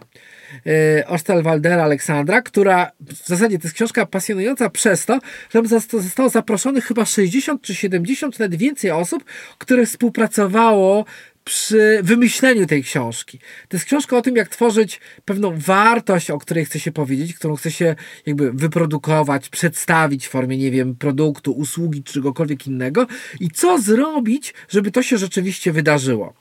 E, 0.65 1.07
Ostelwaldera 1.07 1.83
Aleksandra, 1.83 2.41
która 2.41 2.91
w 2.99 3.27
zasadzie 3.27 3.57
to 3.59 3.63
jest 3.63 3.75
książka 3.75 4.05
pasjonująca 4.05 4.69
przez 4.69 5.05
to, 5.05 5.19
że 5.53 5.61
zostało 6.01 6.29
zaproszonych 6.29 6.85
chyba 6.85 7.05
60 7.05 7.61
czy 7.61 7.75
70, 7.75 8.35
czy 8.35 8.41
nawet 8.41 8.59
więcej 8.59 8.91
osób, 8.91 9.23
które 9.57 9.85
współpracowało 9.85 11.05
przy 11.43 11.99
wymyśleniu 12.03 12.67
tej 12.67 12.83
książki. 12.83 13.39
To 13.67 13.77
jest 13.77 13.85
książka 13.85 14.17
o 14.17 14.21
tym, 14.21 14.35
jak 14.35 14.49
tworzyć 14.49 14.99
pewną 15.25 15.57
wartość, 15.57 16.31
o 16.31 16.39
której 16.39 16.65
chce 16.65 16.79
się 16.79 16.91
powiedzieć, 16.91 17.33
którą 17.33 17.55
chce 17.55 17.71
się 17.71 17.95
jakby 18.25 18.51
wyprodukować, 18.51 19.49
przedstawić 19.49 20.27
w 20.27 20.29
formie, 20.29 20.57
nie 20.57 20.71
wiem, 20.71 20.95
produktu, 20.95 21.51
usługi 21.51 22.03
czy 22.03 22.13
czegokolwiek 22.13 22.67
innego 22.67 23.07
i 23.39 23.49
co 23.49 23.81
zrobić, 23.81 24.53
żeby 24.69 24.91
to 24.91 25.03
się 25.03 25.17
rzeczywiście 25.17 25.71
wydarzyło. 25.71 26.33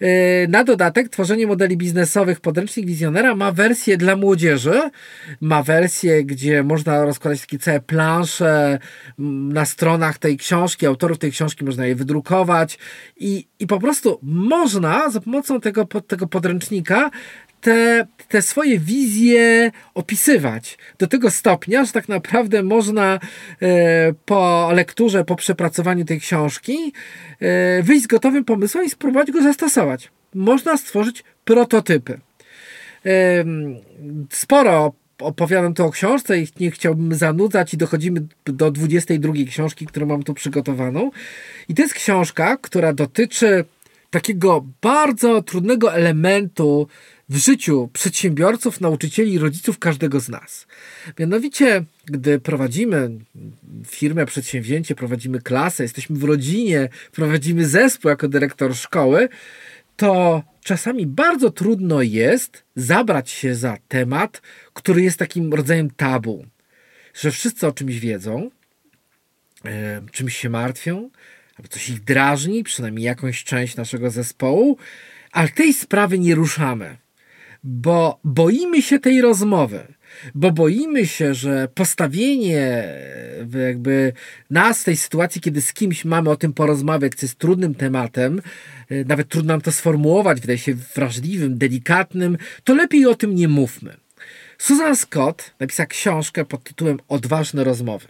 Yy, 0.00 0.08
na 0.48 0.64
dodatek 0.64 1.08
tworzenie 1.08 1.46
modeli 1.46 1.76
biznesowych 1.76 2.40
podręcznik 2.40 2.86
wizjonera 2.86 3.34
ma 3.34 3.52
wersję 3.52 3.96
dla 3.96 4.16
młodzieży, 4.16 4.90
ma 5.40 5.62
wersję, 5.62 6.24
gdzie 6.24 6.62
można 6.62 7.04
rozkładać 7.04 7.40
takie 7.40 7.58
całe 7.58 7.80
plansze 7.80 8.78
mm, 9.18 9.52
na 9.52 9.64
stronach 9.64 10.18
tej 10.18 10.36
książki, 10.36 10.86
autorów 10.86 11.18
tej 11.18 11.32
książki 11.32 11.64
można 11.64 11.86
je 11.86 11.94
wydrukować 11.94 12.78
i, 13.16 13.46
i 13.58 13.66
po 13.66 13.80
prostu 13.80 14.20
można 14.44 15.10
za 15.10 15.20
pomocą 15.20 15.60
tego, 15.60 15.84
tego 16.06 16.26
podręcznika 16.26 17.10
te, 17.60 18.06
te 18.28 18.42
swoje 18.42 18.78
wizje 18.78 19.70
opisywać 19.94 20.78
do 20.98 21.06
tego 21.06 21.30
stopnia, 21.30 21.84
że 21.84 21.92
tak 21.92 22.08
naprawdę 22.08 22.62
można 22.62 23.20
e, 23.62 24.12
po 24.24 24.70
lekturze, 24.72 25.24
po 25.24 25.36
przepracowaniu 25.36 26.04
tej 26.04 26.20
książki 26.20 26.92
e, 27.40 27.82
wyjść 27.82 28.04
z 28.04 28.06
gotowym 28.06 28.44
pomysłem 28.44 28.84
i 28.84 28.90
spróbować 28.90 29.30
go 29.30 29.42
zastosować. 29.42 30.10
Można 30.34 30.76
stworzyć 30.76 31.24
prototypy. 31.44 32.20
Sporo 34.30 34.92
opowiadam 35.18 35.74
tu 35.74 35.84
o 35.84 35.90
książce 35.90 36.38
i 36.38 36.46
nie 36.60 36.70
chciałbym 36.70 37.14
zanudzać 37.14 37.74
i 37.74 37.76
dochodzimy 37.76 38.26
do 38.44 38.70
22 38.70 39.32
książki, 39.48 39.86
którą 39.86 40.06
mam 40.06 40.22
tu 40.22 40.34
przygotowaną. 40.34 41.10
I 41.68 41.74
to 41.74 41.82
jest 41.82 41.94
książka, 41.94 42.56
która 42.56 42.92
dotyczy 42.92 43.64
takiego 44.14 44.66
bardzo 44.82 45.42
trudnego 45.42 45.94
elementu 45.94 46.88
w 47.28 47.36
życiu 47.36 47.90
przedsiębiorców, 47.92 48.80
nauczycieli 48.80 49.32
i 49.32 49.38
rodziców 49.38 49.78
każdego 49.78 50.20
z 50.20 50.28
nas. 50.28 50.66
Mianowicie, 51.18 51.84
gdy 52.06 52.40
prowadzimy 52.40 53.10
firmę, 53.86 54.26
przedsięwzięcie, 54.26 54.94
prowadzimy 54.94 55.40
klasę, 55.40 55.82
jesteśmy 55.82 56.18
w 56.18 56.24
rodzinie, 56.24 56.88
prowadzimy 57.12 57.66
zespół 57.66 58.08
jako 58.08 58.28
dyrektor 58.28 58.76
szkoły, 58.76 59.28
to 59.96 60.42
czasami 60.64 61.06
bardzo 61.06 61.50
trudno 61.50 62.02
jest 62.02 62.62
zabrać 62.76 63.30
się 63.30 63.54
za 63.54 63.76
temat, 63.88 64.42
który 64.72 65.02
jest 65.02 65.18
takim 65.18 65.54
rodzajem 65.54 65.90
tabu, 65.90 66.46
że 67.14 67.30
wszyscy 67.30 67.66
o 67.66 67.72
czymś 67.72 67.98
wiedzą, 67.98 68.50
czymś 70.12 70.36
się 70.36 70.50
martwią, 70.50 71.10
albo 71.56 71.68
coś 71.68 71.88
ich 71.88 72.04
drażni, 72.04 72.64
przynajmniej 72.64 73.04
jakąś 73.04 73.44
część 73.44 73.76
naszego 73.76 74.10
zespołu, 74.10 74.78
ale 75.32 75.48
tej 75.48 75.72
sprawy 75.72 76.18
nie 76.18 76.34
ruszamy, 76.34 76.96
bo 77.64 78.20
boimy 78.24 78.82
się 78.82 78.98
tej 78.98 79.20
rozmowy, 79.20 79.86
bo 80.34 80.52
boimy 80.52 81.06
się, 81.06 81.34
że 81.34 81.68
postawienie 81.74 82.84
jakby 83.66 84.12
nas 84.50 84.80
w 84.80 84.84
tej 84.84 84.96
sytuacji, 84.96 85.40
kiedy 85.40 85.62
z 85.62 85.72
kimś 85.72 86.04
mamy 86.04 86.30
o 86.30 86.36
tym 86.36 86.52
porozmawiać, 86.52 87.12
co 87.14 87.26
jest 87.26 87.38
trudnym 87.38 87.74
tematem, 87.74 88.42
e, 88.90 89.04
nawet 89.04 89.28
trudno 89.28 89.54
nam 89.54 89.60
to 89.60 89.72
sformułować, 89.72 90.40
wydaje 90.40 90.58
się 90.58 90.74
wrażliwym, 90.74 91.58
delikatnym, 91.58 92.38
to 92.64 92.74
lepiej 92.74 93.06
o 93.06 93.14
tym 93.14 93.34
nie 93.34 93.48
mówmy. 93.48 93.96
Susan 94.58 94.96
Scott 94.96 95.54
napisała 95.60 95.86
książkę 95.86 96.44
pod 96.44 96.64
tytułem 96.64 96.98
Odważne 97.08 97.64
rozmowy. 97.64 98.08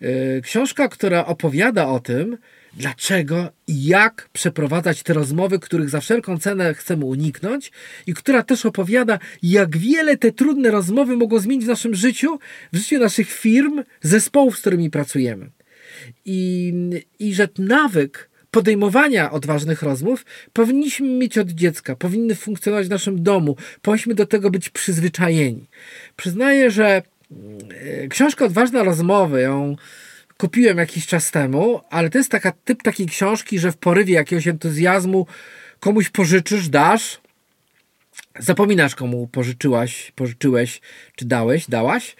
E, 0.00 0.40
książka, 0.40 0.88
która 0.88 1.26
opowiada 1.26 1.86
o 1.86 2.00
tym, 2.00 2.38
dlaczego 2.76 3.50
i 3.66 3.84
jak 3.84 4.28
przeprowadzać 4.32 5.02
te 5.02 5.12
rozmowy, 5.12 5.58
których 5.58 5.90
za 5.90 6.00
wszelką 6.00 6.38
cenę 6.38 6.74
chcemy 6.74 7.04
uniknąć, 7.04 7.72
i 8.06 8.14
która 8.14 8.42
też 8.42 8.66
opowiada, 8.66 9.18
jak 9.42 9.76
wiele 9.76 10.16
te 10.16 10.32
trudne 10.32 10.70
rozmowy 10.70 11.16
mogą 11.16 11.38
zmienić 11.38 11.64
w 11.64 11.68
naszym 11.68 11.94
życiu, 11.94 12.38
w 12.72 12.76
życiu 12.76 12.98
naszych 12.98 13.30
firm, 13.30 13.82
zespołów, 14.02 14.58
z 14.58 14.60
którymi 14.60 14.90
pracujemy. 14.90 15.50
I, 16.24 16.72
i 17.18 17.34
że 17.34 17.48
nawyk 17.58 18.30
podejmowania 18.50 19.30
odważnych 19.30 19.82
rozmów 19.82 20.26
powinniśmy 20.52 21.08
mieć 21.08 21.38
od 21.38 21.48
dziecka, 21.48 21.96
powinny 21.96 22.34
funkcjonować 22.34 22.86
w 22.86 22.90
naszym 22.90 23.22
domu, 23.22 23.56
powinniśmy 23.82 24.14
do 24.14 24.26
tego 24.26 24.50
być 24.50 24.70
przyzwyczajeni. 24.70 25.66
Przyznaję, 26.16 26.70
że 26.70 27.02
e, 27.70 28.08
książka 28.08 28.44
Odważna 28.44 28.82
rozmowy, 28.82 29.40
ją 29.40 29.76
kupiłem 30.38 30.78
jakiś 30.78 31.06
czas 31.06 31.30
temu, 31.30 31.80
ale 31.90 32.10
to 32.10 32.18
jest 32.18 32.30
taka 32.30 32.52
typ 32.64 32.82
takiej 32.82 33.06
książki, 33.06 33.58
że 33.58 33.72
w 33.72 33.76
porywie 33.76 34.14
jakiegoś 34.14 34.48
entuzjazmu 34.48 35.26
komuś 35.80 36.08
pożyczysz, 36.08 36.68
dasz, 36.68 37.20
zapominasz 38.38 38.94
komu 38.94 39.26
pożyczyłaś, 39.26 40.12
pożyczyłeś, 40.14 40.80
czy 41.16 41.24
dałeś, 41.24 41.66
dałaś 41.68 42.16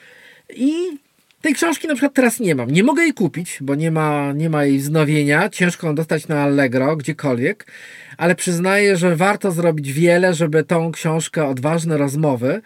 i 0.55 0.99
tej 1.41 1.55
książki 1.55 1.89
na 1.89 1.95
przykład 1.95 2.15
teraz 2.15 2.41
nie 2.41 2.55
mam. 2.55 2.71
Nie 2.71 2.85
mogę 2.85 3.03
jej 3.03 3.15
kupić, 3.15 3.59
bo 3.61 3.75
nie 3.75 3.91
ma, 3.91 4.33
nie 4.33 4.51
ma 4.51 4.65
jej 4.65 4.79
wznowienia. 4.79 5.49
Ciężko 5.49 5.87
ją 5.87 5.95
dostać 5.95 6.29
na 6.29 6.43
Allegro, 6.43 6.97
gdziekolwiek, 6.97 7.67
ale 8.17 8.35
przyznaję, 8.35 8.97
że 8.97 9.17
warto 9.17 9.53
zrobić 9.53 9.93
wiele, 9.93 10.35
żeby 10.35 10.65
tą 10.65 10.93
książkę 10.93 11.47
Odważne 11.47 11.99
Rozmowy 11.99 12.63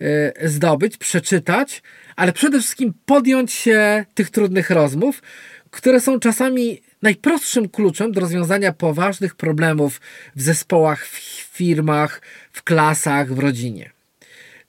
yy, 0.00 0.48
zdobyć, 0.48 0.96
przeczytać, 0.96 1.82
ale 2.16 2.32
przede 2.32 2.58
wszystkim 2.58 2.94
podjąć 3.06 3.52
się 3.52 4.04
tych 4.14 4.30
trudnych 4.30 4.70
rozmów, 4.70 5.22
które 5.70 6.00
są 6.00 6.20
czasami 6.20 6.82
najprostszym 7.02 7.68
kluczem 7.68 8.12
do 8.12 8.20
rozwiązania 8.20 8.72
poważnych 8.72 9.34
problemów 9.34 10.00
w 10.36 10.42
zespołach, 10.42 11.06
w 11.06 11.18
firmach, 11.52 12.22
w 12.52 12.62
klasach, 12.62 13.34
w 13.34 13.38
rodzinie. 13.38 13.90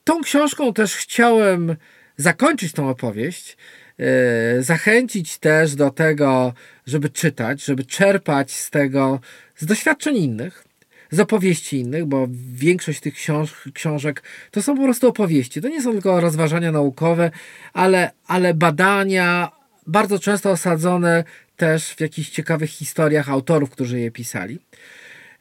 tą 0.04 0.22
książką 0.22 0.74
też 0.74 0.96
chciałem 0.96 1.76
zakończyć 2.18 2.72
tą 2.72 2.90
opowieść. 2.90 3.58
E, 4.00 4.64
zachęcić 4.64 5.38
też 5.38 5.76
do 5.76 5.90
tego, 5.90 6.54
żeby 6.88 7.10
czytać, 7.10 7.64
żeby 7.64 7.86
czerpać 7.86 8.52
z 8.52 8.70
tego, 8.70 9.20
z 9.58 9.66
doświadczeń 9.66 10.18
innych, 10.18 10.64
z 11.12 11.20
opowieści 11.20 11.80
innych, 11.80 12.06
bo 12.06 12.28
większość 12.54 13.00
tych 13.00 13.14
książ 13.14 13.70
książek 13.74 14.24
to 14.52 14.62
są 14.62 14.76
po 14.76 14.84
prostu 14.84 15.08
opowieści. 15.08 15.62
To 15.62 15.68
nie 15.68 15.82
są 15.82 15.92
tylko 15.92 16.22
rozważania 16.22 16.72
naukowe, 16.72 17.32
ale, 17.74 18.12
ale 18.28 18.54
badania, 18.54 19.52
bardzo 19.88 20.20
często 20.20 20.52
osadzone 20.52 21.24
też 21.58 21.90
w 21.90 22.02
jakichś 22.02 22.30
ciekawych 22.30 22.70
historiach 22.70 23.30
autorów, 23.30 23.70
którzy 23.70 24.00
je 24.00 24.12
pisali. 24.12 24.60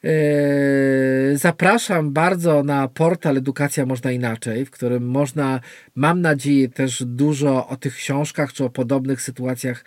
Yy, 0.03 1.37
zapraszam 1.37 2.13
bardzo 2.13 2.63
na 2.63 2.87
portal 2.87 3.37
Edukacja 3.37 3.85
Można 3.85 4.11
Inaczej, 4.11 4.65
w 4.65 4.71
którym 4.71 5.07
można, 5.07 5.59
mam 5.95 6.21
nadzieję, 6.21 6.69
też 6.69 7.03
dużo 7.05 7.67
o 7.67 7.77
tych 7.77 7.95
książkach 7.95 8.53
czy 8.53 8.63
o 8.63 8.69
podobnych 8.69 9.21
sytuacjach 9.21 9.85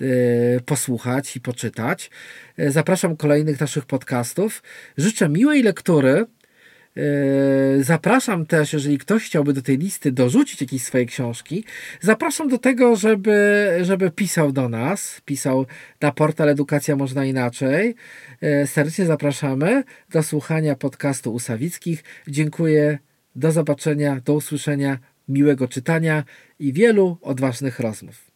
yy, 0.00 0.08
posłuchać 0.66 1.36
i 1.36 1.40
poczytać. 1.40 2.10
Yy, 2.56 2.70
zapraszam 2.70 3.16
kolejnych 3.16 3.60
naszych 3.60 3.86
podcastów. 3.86 4.62
Życzę 4.96 5.28
miłej 5.28 5.62
lektury 5.62 6.26
zapraszam 7.80 8.46
też, 8.46 8.72
jeżeli 8.72 8.98
ktoś 8.98 9.24
chciałby 9.24 9.52
do 9.52 9.62
tej 9.62 9.78
listy 9.78 10.12
dorzucić 10.12 10.60
jakieś 10.60 10.82
swoje 10.82 11.06
książki, 11.06 11.64
zapraszam 12.00 12.48
do 12.48 12.58
tego, 12.58 12.96
żeby, 12.96 13.68
żeby 13.82 14.10
pisał 14.10 14.52
do 14.52 14.68
nas, 14.68 15.20
pisał 15.24 15.66
na 16.00 16.12
portal 16.12 16.48
Edukacja 16.48 16.96
Można 16.96 17.24
Inaczej. 17.24 17.94
Yy, 18.40 18.66
serdecznie 18.66 19.06
zapraszamy 19.06 19.84
do 20.10 20.22
słuchania 20.22 20.74
podcastu 20.74 21.34
Usawickich. 21.34 22.04
Dziękuję, 22.28 22.98
do 23.36 23.52
zobaczenia, 23.52 24.20
do 24.24 24.34
usłyszenia, 24.34 24.98
miłego 25.28 25.68
czytania 25.68 26.24
i 26.58 26.72
wielu 26.72 27.18
odważnych 27.22 27.80
rozmów. 27.80 28.27